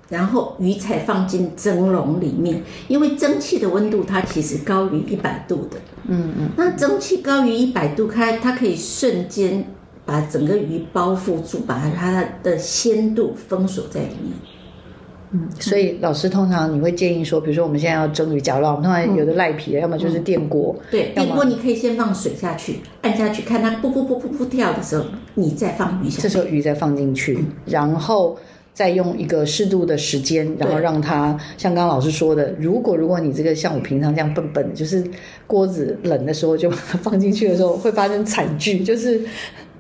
[0.10, 5.78] 然后鱼才放进蒸笼里面，因为蒸汽的温度它其实高于一百度的。
[6.08, 6.50] 嗯嗯。
[6.58, 9.64] 那蒸汽高于一百度，它它可以瞬间
[10.06, 14.34] 把整个鱼包覆住，把它的鲜度封锁在里面。
[15.36, 28.38] 嗯，所以老师通常你会建议说，比如说我们现在要蒸鱼，假如我们通常有的赖皮，要么就是电锅，对，电锅你可以先放水下去，按下去，看它噗噗噗噗噗跳的时候，你再放鱼下去，这时候鱼再放进去，然后
[28.76, 35.04] 再用一个适度的时间，然后让它像刚刚老师说的，如果如果你这个像我平常这样笨笨的，就是
[35.48, 39.20] 锅子冷的时候就把它放进去的时候，会发生惨剧，就是。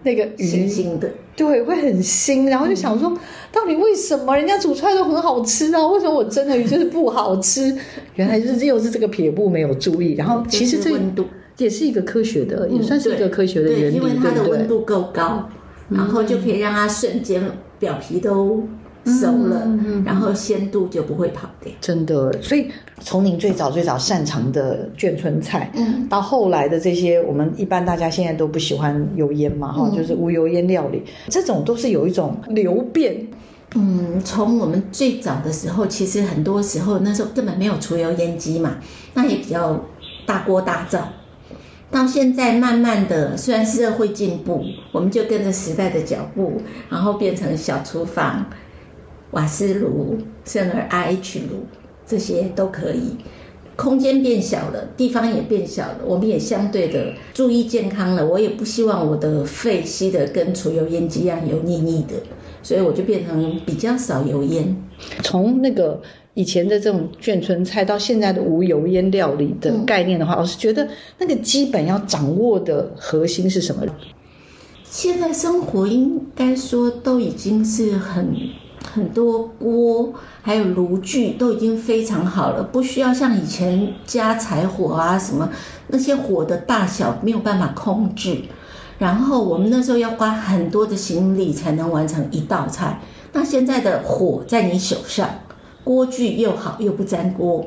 [0.03, 3.11] 那个鱼腥腥的，对，会很腥，然后就想说，
[3.51, 5.87] 到底为什么人家煮出来都很好吃啊？
[5.87, 7.75] 为什么我蒸的鱼就是不好吃？
[8.15, 11.25] 原来就是又是这个撇步没有注意，然后其实这温度
[11.57, 15.49] 也是一个科学的，也算是一个科学的原理，因为它的温度够高，
[15.89, 17.41] 然后就可以让它瞬间
[17.79, 18.63] 表皮都。
[19.05, 19.67] 熟了，
[20.05, 21.71] 然后鲜度就不会跑掉。
[21.81, 22.69] 真的，所以
[23.01, 33.27] 从您最早最早擅长的眷村菜，嗯，到后来的这些，我们一般大家现在都不喜欢油烟嘛，哈、嗯，就是无油烟料理，这种都是有一种流变。
[33.75, 38.77] 嗯，从我们最早的时候，其实很多时候那时候根本没有除油烟机嘛，
[39.15, 39.83] 那也比较
[40.25, 41.09] 大锅大灶。
[41.89, 48.45] 到现在慢慢的，虽然社会进步，我们就跟着时代的脚步，然后变成小厨房。
[49.33, 51.65] 瓦斯炉、甚至 IH 炉，
[52.07, 53.17] 这些都可以。
[53.75, 58.23] 空间变小了，地方也变小了，我们也相对的注意健康了。
[58.23, 62.13] 我也不希望我的肺吸的跟除油烟机一样油腻腻的，
[62.61, 64.77] 所以我就变成比较少油烟。
[65.23, 65.99] 从那个
[66.35, 73.83] 以前的这种眷村菜到现在的无油烟料理的概念的话，嗯、我是觉得那个基本要掌握的核心是什么？
[74.83, 78.35] 现在生活应该说都已经是很。
[78.91, 85.49] 很多锅还有炉具都已经非常好了，不需要像以前加柴火啊什么，
[85.87, 88.41] 那些火的大小没有办法控制。
[88.99, 92.99] 然后我们那时候要花很多的心力才能完成一道菜。
[93.31, 95.29] 那现在的火在你手上，
[95.83, 97.65] 锅具又好又不粘锅，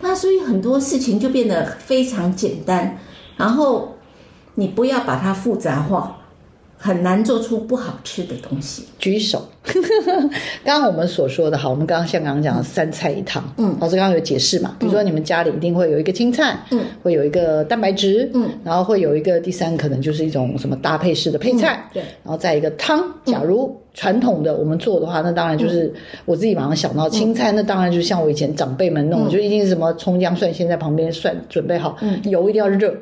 [0.00, 2.98] 那所以很多事情就变得非常简单。
[3.36, 3.96] 然后
[4.54, 6.14] 你不要把它复杂化。
[6.80, 8.84] 很难做出不好吃的东西。
[9.00, 9.48] 举手，
[10.64, 23.02] 刚刚我们所说的好，我们刚刚像刚刚讲的三菜一汤，嗯，老师刚刚有解释嘛，比如说你们家里一定会有一个青菜，嗯，会有一个蛋白质，嗯，然后会有一个第三可能就是一种什么搭配式的配菜，嗯、对，然后再一个汤。
[23.24, 25.92] 假如传统的我们做的话，那当然就是
[26.24, 32.94] 我自己马上想到青菜，那当然就像我以前长辈们弄的，就一定是什么葱姜蒜先在旁边蒜准备好，嗯，油一定要热。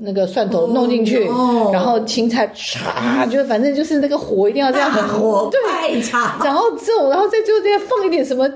[0.00, 6.40] 那个蒜头弄进去，哦、然后青菜唰，就反正就是那个火一定要这样很 火，太长。
[6.42, 8.50] 然后这种，然后再就这样放一点什么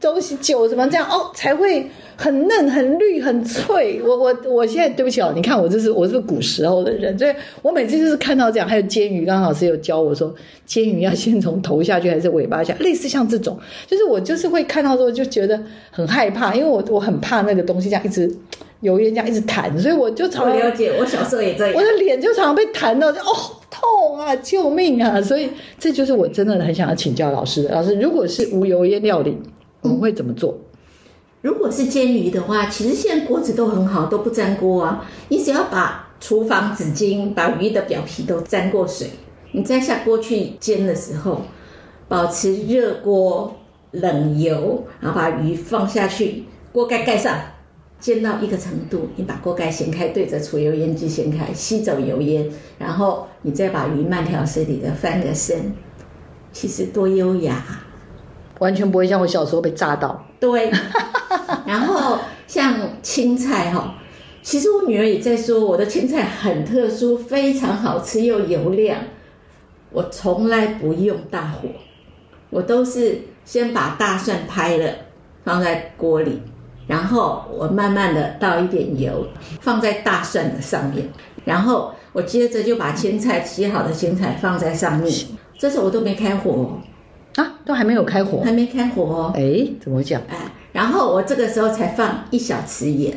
[0.00, 4.02] 东西酒什么这样哦，才会很嫩、很绿、很脆。
[4.04, 10.34] 我我我现在对不起哦，你看我这是我是古时候的人，所以我每次就是看到这样，还有煎鱼，刚刚老师有教我说
[10.66, 18.34] 煎鱼要先从头下去还是尾巴下，类似像这种，就是我就是会看到之后就觉得很害怕，因为我我很怕那个东西这样一直。
[18.80, 20.94] 油烟这样一直弹，所以我就常常了解。
[20.98, 23.34] 我小时候也这样，我的脸就常常被弹到，就哦
[23.70, 25.20] 痛啊，救命啊！
[25.20, 27.70] 所以这就是我真的很想要请教老师的。
[27.70, 29.36] 老师，如果是无油烟料理，
[29.82, 30.56] 我们会怎么做？
[31.42, 35.06] 如果是煎鱼的话，其实现在锅子都很好，都不粘锅啊。
[35.28, 39.08] 你只要把厨房纸巾把鱼的表皮都沾过水，
[39.52, 41.42] 你再下锅去煎的时候，
[42.08, 43.56] 保持热锅
[43.92, 47.38] 冷油，然后把鱼放下去，锅盖盖上。
[48.00, 55.72] 煎到一个程度，你把锅盖掀开，对着除油烟机掀开，吸走油烟，然后你再把鱼慢条斯理的翻个身，
[56.50, 57.62] 其实多优雅，
[58.58, 60.26] 完全不会像我小时候被炸到。
[60.40, 60.72] 对，
[61.66, 63.94] 然后像青菜哈，
[64.42, 68.98] 其实我女儿也在说我的青菜很特殊，非常好吃又油亮。
[69.92, 71.68] 我从来不用大火，
[72.48, 74.90] 我都是先把大蒜拍了
[75.44, 76.40] 放在锅里。
[76.90, 79.24] 然后我慢慢的倒一点油，
[79.60, 81.08] 放在大蒜的上面，
[81.44, 85.14] 然后我接着就把青菜洗好的青菜放在上面。
[85.56, 86.80] 这时候我都没开火
[87.36, 89.32] 啊，都还没有开火，还没开火哦。
[89.36, 90.20] 哎，怎么讲？
[90.28, 90.36] 哎，
[90.72, 93.16] 然后我这个时候才放一小匙盐。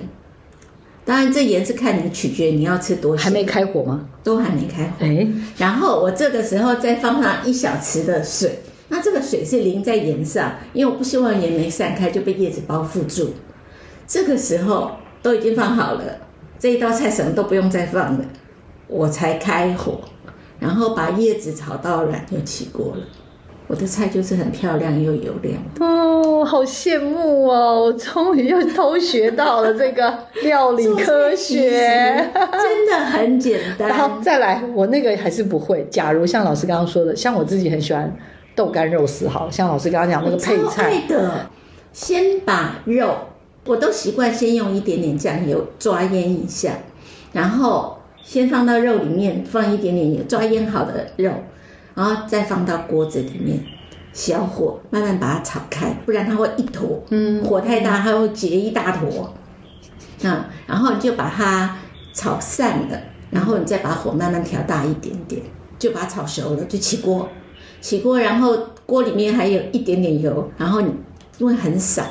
[1.03, 3.23] 当然，这盐是看你取决你要吃多少。
[3.23, 4.07] 还没开火吗？
[4.23, 4.91] 都还没开火。
[4.99, 5.27] 哎，
[5.57, 8.59] 然后我这个时候再放上一小匙的水。
[8.89, 13.33] 那这个水是淋在盐上，因为我不希望盐没散开就被叶子包覆住。
[14.07, 14.91] 这个时候
[15.21, 16.03] 都已经放好了，
[16.59, 18.25] 这一道菜什么都不用再放了，
[18.87, 19.99] 我才开火，
[20.59, 23.03] 然后把叶子炒到软就起锅了。
[23.65, 27.85] 我的菜就是很漂亮又油亮哦，好羡慕哦！
[27.85, 33.87] 我终于又偷学到了这个料理科学，真的很简单。
[33.87, 35.87] 然后再来，我那个还是不会。
[35.89, 38.13] 假如像老师刚刚说的，像我自己很喜欢
[38.53, 41.49] 豆干肉丝，好像老师刚刚讲那个配菜的，
[41.93, 43.15] 先把肉，
[43.65, 46.73] 我都习惯先用一点点酱油抓腌一下，
[47.31, 51.31] 然后先放到肉里面，放一点点油，抓腌好的肉。
[51.95, 53.63] 然后再放到锅子里面，
[54.13, 57.03] 小火慢慢把它炒开，不然它会一坨。
[57.09, 59.31] 嗯，火太大它会结一大坨。
[60.23, 61.77] 嗯，然后你就把它
[62.11, 62.99] 炒散了，
[63.29, 65.39] 然后你再把火慢慢调大一点点，
[65.77, 67.29] 就把它炒熟了，就起锅。
[67.79, 68.57] 起锅，然后
[68.87, 70.91] 锅里面还有一点点油，然后你
[71.37, 72.03] 因为很少，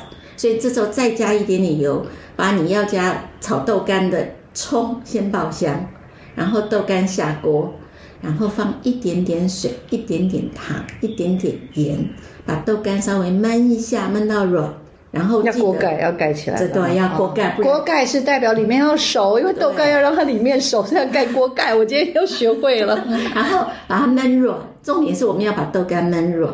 [0.43, 5.87] 所以这时候再加一点点油，把你要加炒豆干的葱先爆香，
[6.35, 7.73] 然后豆干下锅。
[8.21, 11.97] 然后放一点点水，一点点糖，一点点盐，
[12.45, 14.73] 把豆干稍微焖一下，焖到软。
[15.11, 17.55] 然后要锅盖要盖起来，这对要锅盖。
[17.61, 21.73] 锅盖是代表里面要熟，因为豆干要让它里面熟，所以要盖锅盖。
[21.73, 23.01] 我今天又学会了。
[23.33, 26.53] 然后把它焖软，重点是我们要把豆干焖软。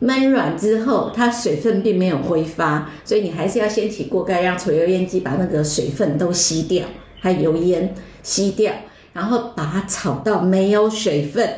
[0.00, 6.86] 焖软之后，它水分并没有挥发，所以你还是要掀起锅盖，让抽油烟机把那个水分都吸掉，
[7.20, 8.72] 还油烟吸掉。
[9.12, 11.52] 然后把它炒到没有水分，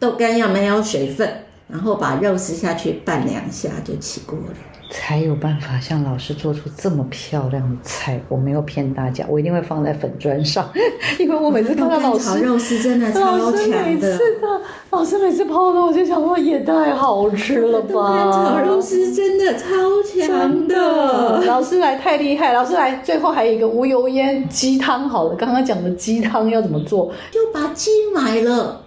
[0.00, 4.56] 豆干要没有水分，然后把肉丝下去拌两下就起锅了，
[4.90, 8.20] 才有办法像老师做出这么漂亮的菜。
[8.28, 10.68] 我没有骗大家，我一定会放在粉砖上，
[11.18, 14.18] 因为我每次看到老师炒肉丝真的超强的。
[14.18, 14.60] 是的，
[14.90, 18.30] 老师每次泡的，我就想说也太好吃了吧！
[18.32, 19.66] 炒肉丝真的超
[20.02, 27.12] 强的，老师来太厉害，老师来最后还有一个无油烟鸡汤，好了，刚刚讲的鸡汤要怎么做？
[27.30, 28.82] 就把鸡买了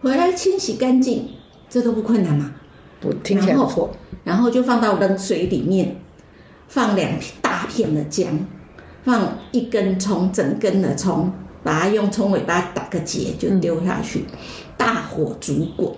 [0.00, 1.28] 回来清洗干净。
[1.70, 2.50] 这都不困难嘛？
[3.00, 3.38] 不，听。
[4.24, 5.96] 然后就放到冷水里面，
[6.68, 8.26] 放两大片的姜，
[9.04, 11.32] 放一根葱，整根的葱，
[11.62, 14.26] 把它用葱尾巴打个结，就丢下去，
[14.76, 15.90] 大火煮滚，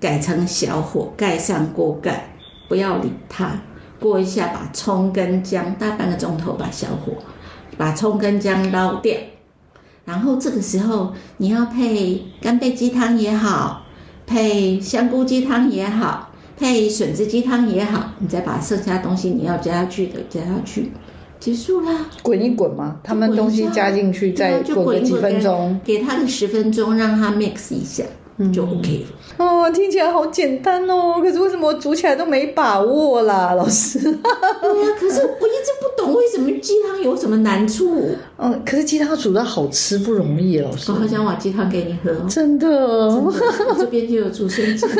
[0.00, 2.34] 改成小火，盖上锅盖，
[2.68, 3.60] 不要理它。
[4.00, 7.12] 过一下，把葱跟姜，大半个钟头吧，小火，
[7.76, 9.14] 把葱跟姜捞掉。
[10.04, 13.81] 然后这个时候你要配干贝鸡汤也好。
[14.32, 20.90] 配香菇鸡汤也好，配笋子鸡汤也好，你再把剩下东西你要加下去的加下去，
[21.38, 22.06] 结束啦。
[22.22, 28.04] 滚一滚嘛，他们东西加进去再滚个几分钟，给它个十分钟，让它 mix 一下。
[28.52, 29.04] 就 OK
[29.38, 31.20] 了哦，听起来好简单哦。
[31.20, 33.98] 可是为什么我煮起来都没把握啦， 老师？
[33.98, 34.18] 对呀，
[34.98, 38.10] 可是我一直不懂为什么鸡汤有什么难处。
[38.38, 40.90] 嗯， 可是鸡汤煮的好吃不容易，老师。
[40.92, 42.68] 我好想把鸡汤给你喝，真的。
[42.68, 44.86] 真的这边就有煮生鸡。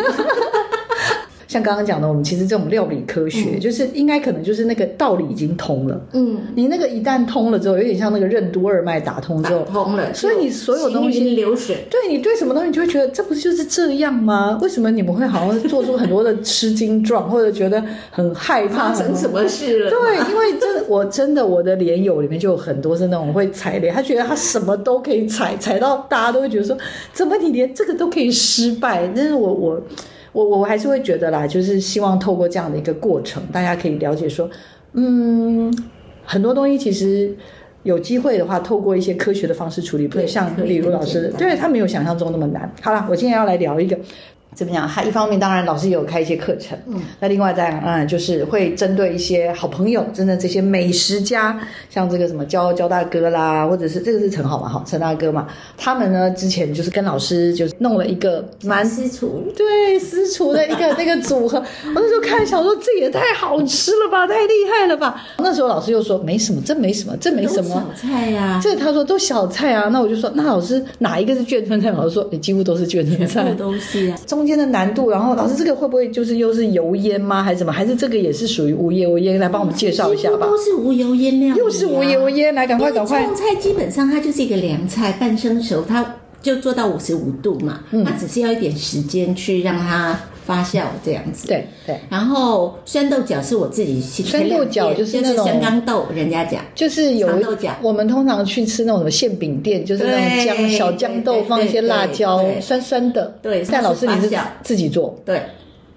[1.53, 6.01] 像刚刚讲的，我们其实这种料理科学，嗯、就是应该可能就是那个道理已经通了。
[6.15, 10.15] 嗯，你那个一旦通了之后，有点像那个任督二脉打通之后，通了。
[10.15, 14.59] 所以你所有东西流水，对你对什么东西，你就会觉得这不是就是这样吗？
[14.63, 18.89] 为什么你们会好像做出很多的吃惊状，或者觉得很害怕？
[18.89, 19.91] 发生什么事了？
[19.91, 26.75] 对，因为真的，我真的我的连友里面就有很多是那种会踩雷，他觉得他什么都可以踩，踩到大家都会觉得说，
[27.13, 29.07] 怎么你连这个都可以失败？
[29.15, 29.79] 但是我我。
[30.33, 34.49] 我我还是会觉得啦，就是希望透过这样的一个过程，大家可以了解说，
[34.95, 35.73] 嗯，
[36.25, 37.35] 很多东西其实
[37.83, 42.73] 有机会的话，透过一些科学的方式处理，不会像李如老师，对他没有想象中那么难。
[42.81, 43.99] 好了，我今天要来聊一个。
[44.55, 44.87] 怎么讲？
[44.87, 61.59] 他一方面当然老师也有开一些课程，嗯，那另外再嗯就是会针对一些好朋友，真的这些美食家，像这个什么焦焦大哥啦，或者是这个是陈好嘛，好陈大哥嘛，他们呢之前就是跟老师就是弄了一个蛮私厨，对私厨的一个那个组合。
[61.95, 65.23] 我那时候看想说这也太好吃了吧，太厉害了吧。
[65.39, 69.89] 那时候老师又说没什么，这没什么，这没什么小菜呀，这他说都小菜啊。
[69.89, 71.91] 那我就说那老师哪一个是眷村菜？
[71.91, 74.19] 老师说你几乎都是眷村菜，东西啊。
[74.27, 77.43] 中间的难度，然后老师这个会不会就是又是油烟吗？
[77.43, 77.73] 还是什么？
[77.73, 79.39] 还是这个也是属于无油烟？
[79.39, 80.47] 来帮我们介绍一下吧。
[80.47, 83.27] 都是无油烟料，又是无油烟，来赶快赶快。
[83.35, 86.05] 菜基本上它就是一个凉菜，半生熟，它
[86.43, 88.05] 就做到五十五度嘛，嗯。
[88.05, 91.47] 它只是要一点时间去让它发酵这样子。
[91.47, 96.63] 对对，然后酸豆角是我自己酸豆角就是那种香港豆，人家讲。
[96.75, 97.77] 就是有豆角。
[97.81, 103.39] 我们通常去吃那种什么馅饼店，就是那种姜小豇豆放一些辣椒酸酸的。
[103.41, 104.29] 对但老师你是
[104.63, 105.41] 自己做，对，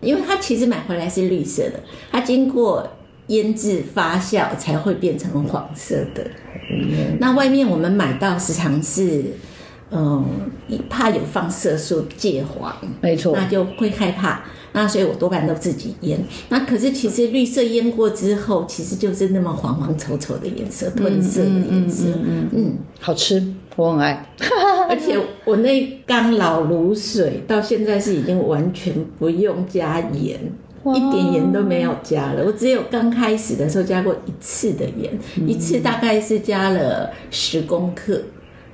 [0.01, 1.79] 因为它其实买回来是绿色的，
[2.11, 2.87] 它经过
[3.27, 6.23] 腌制发酵才会变成黄色的。
[7.19, 9.23] 那外面我们买到时常是，
[9.95, 10.25] 嗯，
[10.89, 14.43] 怕有放色素介黄，没错那就会害怕。
[14.73, 16.19] 那所以我多半都自己腌。
[16.49, 22.07] 那可是其实绿色腌过之后，其实就是那么黄黄丑丑的颜色，褪色的颜色。
[22.09, 23.41] 嗯嗯好吃，
[23.77, 24.29] 我很爱。
[24.89, 30.37] 而且我那缸老卤水到现在是已经完全不用加盐，
[30.93, 32.43] 一点盐都没有加了。
[32.45, 35.17] 我只有刚开始的时候加过一次的盐，
[35.47, 38.21] 一次大概是加了十公克，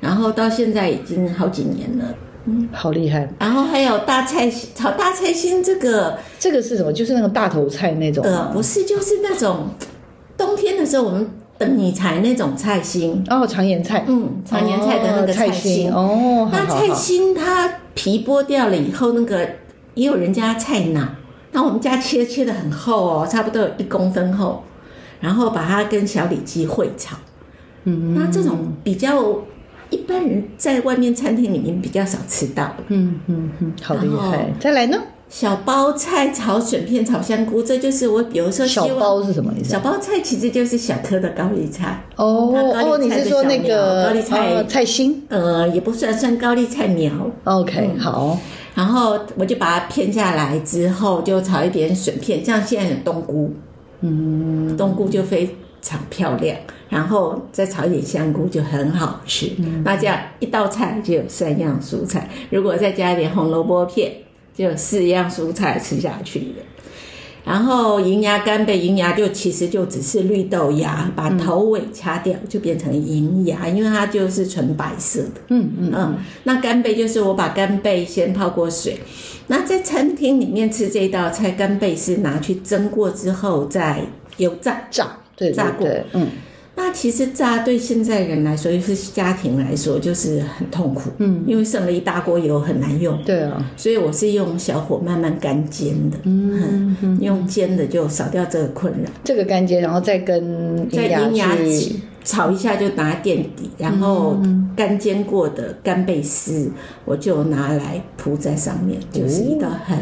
[0.02, 2.06] 然后到现在已经好几年了。
[2.45, 3.30] 嗯好厉害！
[3.38, 6.91] 然后还有大菜炒大菜心，这个这个是什么？
[6.91, 9.68] 就是那个大头菜那种呃不是，就是那种
[10.36, 11.30] 冬天的时候我们
[11.60, 15.91] 等你采那种菜心，哦，长盐菜，嗯，常年菜的那个哦菜心。
[15.91, 19.47] 哦，那菜心它皮剥掉了以后，那个
[19.93, 21.08] 也有人家菜脑，
[21.52, 24.64] 那我们家切切的很厚哦，差不多有一公分厚，
[25.20, 27.16] 然后把它跟小里脊烩炒。
[27.84, 29.36] 嗯，那这种比较
[29.91, 32.77] 一般人在外面餐厅里面比较少吃到了。
[32.87, 34.51] 嗯嗯嗯，好厉害！
[34.59, 34.97] 再来呢？
[35.29, 47.09] 小包菜炒笋片炒香菇，这就是我比如说小包是什么意思小包菜其实就是小颗的高丽菜，哦它高哦，你是说那小个苗高丽菜呃菜心呃，也不算算高丽菜苗。
[47.45, 48.37] ？OK，好，
[48.75, 53.53] 然后我就把它片下来之后，就炒一点笋片，像现在有冬菇，
[54.01, 56.55] 嗯，冬菇就非常漂亮，
[56.89, 59.51] 然后再炒一点香菇就很好吃。
[59.84, 64.11] 那这样一道菜就有三样蔬菜，如果再加一点红萝卜片，
[64.55, 66.63] 就有四样蔬菜吃下去了。
[67.43, 75.41] 然后银芽干贝，银芽就其实就只是绿豆芽，把头尾掐掉就变成银芽，因为它就是纯白色的。
[75.47, 78.99] 嗯嗯嗯，那干贝就是我把干贝先泡过水，
[79.47, 84.03] 那在餐厅里面吃这道菜，干贝是拿去蒸过之后再
[84.38, 84.88] 油炸。
[84.91, 85.17] 炸，
[85.49, 86.27] 炸过，嗯，
[86.75, 99.09] 那其实炸对现在人来说，尤其是家庭来说，就是很痛苦，嗯，因为剩了一大锅油很难用，对啊，所以我是用小火慢慢干煎的，嗯，用煎的就少掉这个困扰。
[99.23, 104.39] 这个干煎，然后再跟在银银芽去炒一下就拿垫底，然后
[104.75, 106.71] 干煎过的干贝丝
[107.03, 109.97] 我就拿来铺在上面，就是一道很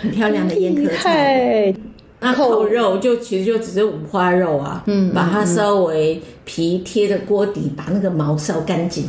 [0.00, 1.74] 很漂亮的宴客菜。
[2.20, 9.04] 那扣肉就其实就只是五花肉啊，嗯，把它稍微皮贴着锅底，把那个毛烧干净，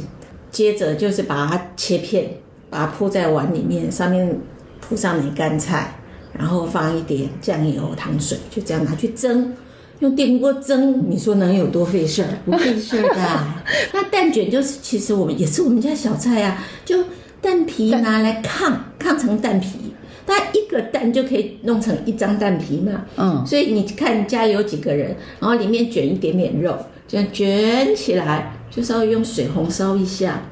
[0.51, 2.29] 接着就是把它切片，
[2.69, 4.39] 把它铺在碗里面，上面
[4.79, 5.95] 铺上梅干菜，
[6.37, 9.53] 然后放一点酱油、糖水，就这样拿去蒸。
[9.99, 12.29] 用电锅蒸，你说能有多费事儿？
[12.45, 13.61] 不 费事儿的啊。
[13.91, 17.03] 那蛋卷就是，其实我们也是我们家小菜啊，就
[17.41, 19.93] 蛋皮拿来炕，炕成蛋皮，
[20.29, 23.05] 大概一个蛋就可以弄成一张蛋皮嘛。
[23.17, 26.77] 嗯，所以你看家有几个人，然后里面卷一点点肉，
[27.07, 30.43] 这样卷起来，就稍微用水红烧一下，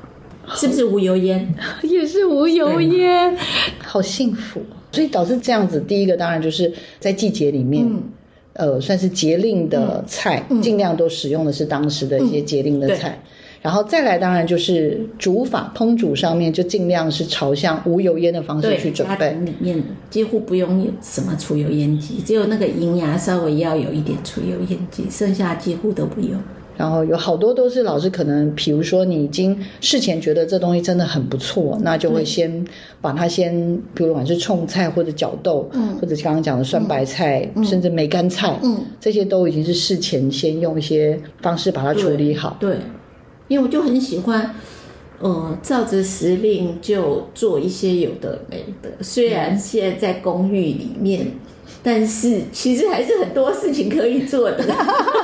[0.55, 1.53] 是不是无油烟？
[1.83, 3.37] 也是无油烟，
[3.77, 4.61] 好幸福。
[4.91, 7.85] 所以导致这样子，第一个当然就是在季节里面。
[7.85, 8.03] 嗯
[8.59, 13.21] 呃，算是节令的菜，嗯尽量都使用的是当时的一些节令的菜。
[13.61, 19.31] 然后再来，当然就是煮法、烹煮上面，就尽量是朝向无油烟的方式去准家备。
[19.43, 26.31] 里面几乎不用有什么除油烟机，只有那个银芽稍微要有一点除油烟机，剩下几乎都不用。
[26.77, 32.63] 然后有好多都是老师可能，比如说你已经事前觉得这东西真的很不错，那就会先
[33.01, 33.51] 把它先，
[33.95, 42.55] 比如不管是冲菜或者角豆，嗯，或者刚刚讲的酸白菜，嗯、甚至梅干菜，嗯，这些都已经是事前先用一些方式把它处理好。
[42.59, 42.79] 对，对
[43.47, 44.55] 因为我就很喜欢，
[45.19, 48.91] 呃，照着时令就做一些有的没的。
[49.01, 51.27] 虽然现在在公寓里面，
[51.81, 54.63] 但是其实还是很多事情可以做的。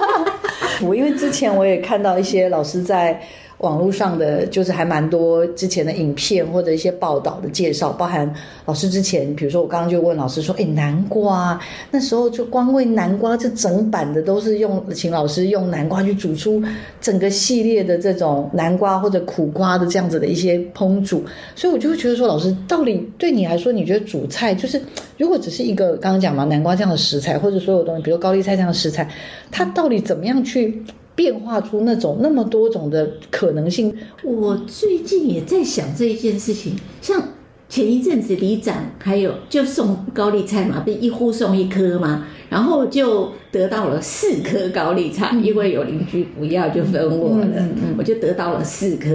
[0.81, 3.21] 我因为之前我也看到一些老师在
[3.59, 8.31] 网络上的，就是还蛮多之前的影片或者一些报道的介绍，包含
[8.65, 11.57] 老师之前，比如说我刚刚就问老师说，哎，南瓜
[11.91, 16.61] 那时候就光为南瓜这整版的都是用，请老师用南瓜去煮出
[16.99, 21.23] 整个系列的这种南瓜或者苦瓜的这样子的一些烹煮，
[21.55, 24.81] 所以我就会觉得说，老师到底对你来说，你觉得煮菜就是
[25.17, 29.07] 如果只是一个刚刚讲嘛，南瓜这样的食材，或者所有东西，比如高丽菜这样的食材，
[29.51, 30.83] 它到底怎么样去
[31.15, 33.95] 变化出那种那么多种的可能性。
[34.23, 37.29] 我最近也在想这一件事情，像
[37.69, 49.09] 前一阵子里长还有就送高丽菜嘛，不一户送一颗嘛，然后就得到了四颗高丽菜，因为有邻居不要就分我了，嗯嗯、我就得到了四颗，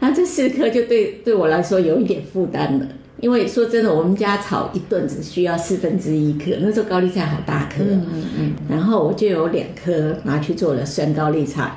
[0.00, 2.86] 那这四颗就对对我来说有一点负担了。
[3.20, 8.52] 因为说真的，我们家炒一顿只需要四分之一颗，那时候高丽菜好大颗，嗯嗯，嗯。
[8.68, 11.70] 然后我就有两颗拿去做了酸高丽菜，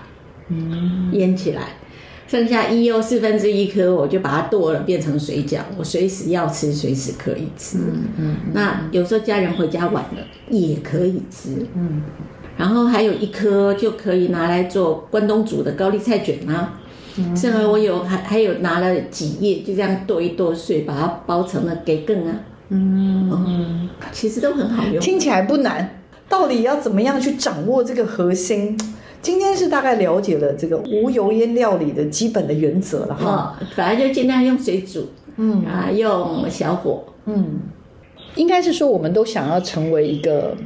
[0.47, 1.63] 嗯，腌起来，
[2.27, 12.01] 剩下一又四分之一颗，我就把它剁了变成水饺，我随时要吃随时可以吃，嗯嗯，那有时候家人回家晚了也可以吃，嗯，
[12.57, 16.79] 然后还有一颗就可以拿来做关东煮的高丽菜卷啊。
[17.35, 22.39] 剩而我有还还有拿了几叶，就这样剁一剁碎，把它包成了给羹啊。
[22.69, 25.99] 嗯，嗯，其实都很好用，听起来不难。
[26.27, 28.75] 到底要怎么样去掌握这个核心？
[29.21, 33.59] 今天是大概了解了这个无油烟料理的基本的原则了哈。
[33.75, 35.07] 反正就尽量用水煮，
[35.37, 37.59] 嗯啊，用小火，嗯，
[38.35, 40.57] 应该是说我们都想要成为一个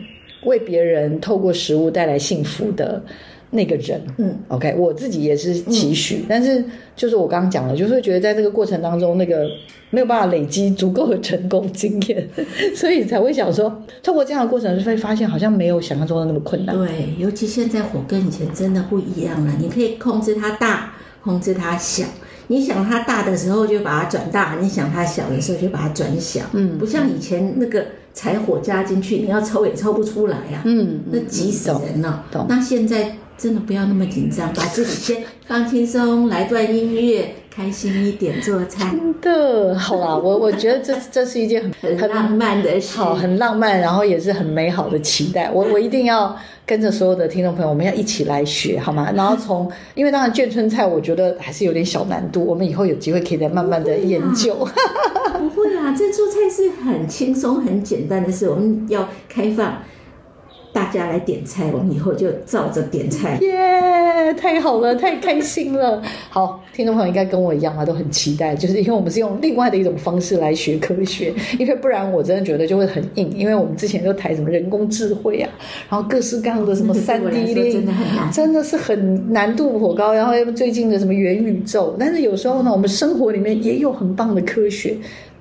[0.45, 3.03] 为别人透过食物带来幸福的。
[3.51, 6.63] 那个人，嗯，OK，我自己也是期许，嗯、但是
[6.97, 9.47] 就是我刚刚讲了，就是会觉得在这个过程当中，那个
[9.89, 12.27] 没有办法累积足够的成功经验，
[12.75, 16.75] 所以才会想说，透过这样的过程，就会发现好像没有想象中的那么困难。
[16.75, 22.03] 对，尤其现在火跟以前真的不一样了，你可以控制它大，控制它小。
[22.49, 26.41] 你想它大的时候就把它转大，你想它小的时候就把它转小。
[26.51, 30.63] 嗯，不像以前那个柴火加进去，你要抽也抽不出来呀、啊。
[30.65, 32.25] 嗯，那急死人了。
[32.29, 32.45] 懂。
[32.49, 33.15] 那现在。
[33.37, 38.89] 真的不要那么紧张，把自己先放轻松，来段音乐，开心一点做菜。
[38.91, 45.51] 真的，好啦，我我觉得这这是一件很很浪漫的事，好，很浪漫，然后也是很美好的期待。
[45.51, 46.35] 我我一定要
[46.65, 49.11] 跟着所有的听众朋友，我们要一起来学，好吗？
[49.15, 54.55] 然后从，因为当然眷村菜，我觉得还是有点小难度，我们以后有机会可以再慢慢的研究。
[54.55, 59.77] 不会啦，不会啦，这做菜是很轻松、很简单的事，我们要开放。
[60.73, 63.37] 大家来点菜，我们以后就照着点菜。
[63.41, 66.01] 耶，yeah, 太好了，太开心了。
[66.29, 75.49] 好，听众朋友应该跟我一样啊，都很期待，就是因为我们是用另外的一种方式来学科学，因为不然我真的觉得就会很硬，因为我们之前都谈什么人工智慧啊，
[75.89, 80.13] 然后各式各样的什么 三 D 真的很难，真的是很难度颇高。
[80.13, 84.97] 然后最近的什么元宇宙，但是有时候呢，我们生活里面也有很棒的科学。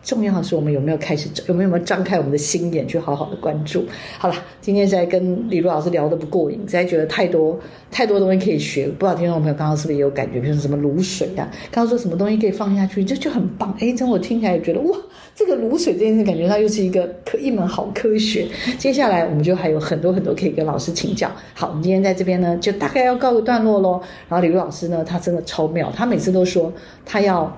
[0.07, 3.85] 重要的是我们有没有开始，有没有没有张开我们的心眼去好好的关注？
[4.19, 7.59] 好了，今天在跟李璐老师聊得不过瘾，实在觉得太多
[7.91, 8.87] 太多东西可以学。
[8.87, 13.77] 不知道听众朋友刚刚是不是也有感觉，比如说什么卤水啊，刚刚说什么东西可以放下去，就就很棒。
[13.81, 14.97] 哎，这我听起来也觉得哇，
[15.35, 18.47] 这个卤水这件事感觉它又是一个可一门好科学。
[18.79, 21.29] 接下来我们就还有很多很多可以跟老师请教。
[21.53, 24.01] 好，我们今天在这边呢，就大概要告个段落喽。
[24.29, 26.73] 然后李璐老师呢，他真的超妙，他每次都说
[27.05, 27.53] 他要。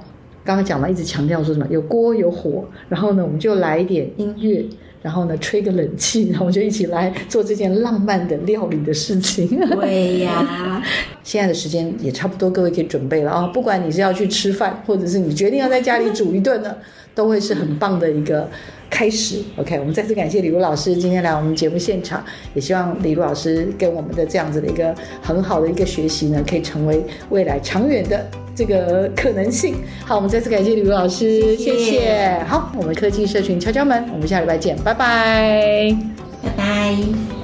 [0.45, 4.65] 刚刚讲了，一直强调说什么有锅有火，然后呢，我们就来一点音乐，
[5.03, 9.47] 然后呢，吹个冷气，然后我们就一起来做这件浪漫的料理的事情。
[9.81, 10.83] 对呀，
[11.23, 13.47] 现在的时间也差不多，各位可以准备了啊！
[13.49, 16.75] 不管你是要去吃饭，或者是你决定要在家里煮一顿呢，
[17.15, 18.49] 都会是很棒的一个
[18.89, 19.43] 开始。
[19.57, 22.25] OK，我们再次感谢李如老师今天来我们节目现场，
[22.55, 28.27] 也希望李如老师跟我们的这样子的一个很好的一个学习呢，可以成为未来长远的。
[28.59, 29.77] 这个可能性。
[30.05, 32.43] 好，我们再次感谢李如老师，谢谢。
[32.49, 35.97] 好，我们科技社群敲敲门，我们下礼拜见，拜拜，
[36.43, 37.38] 拜拜。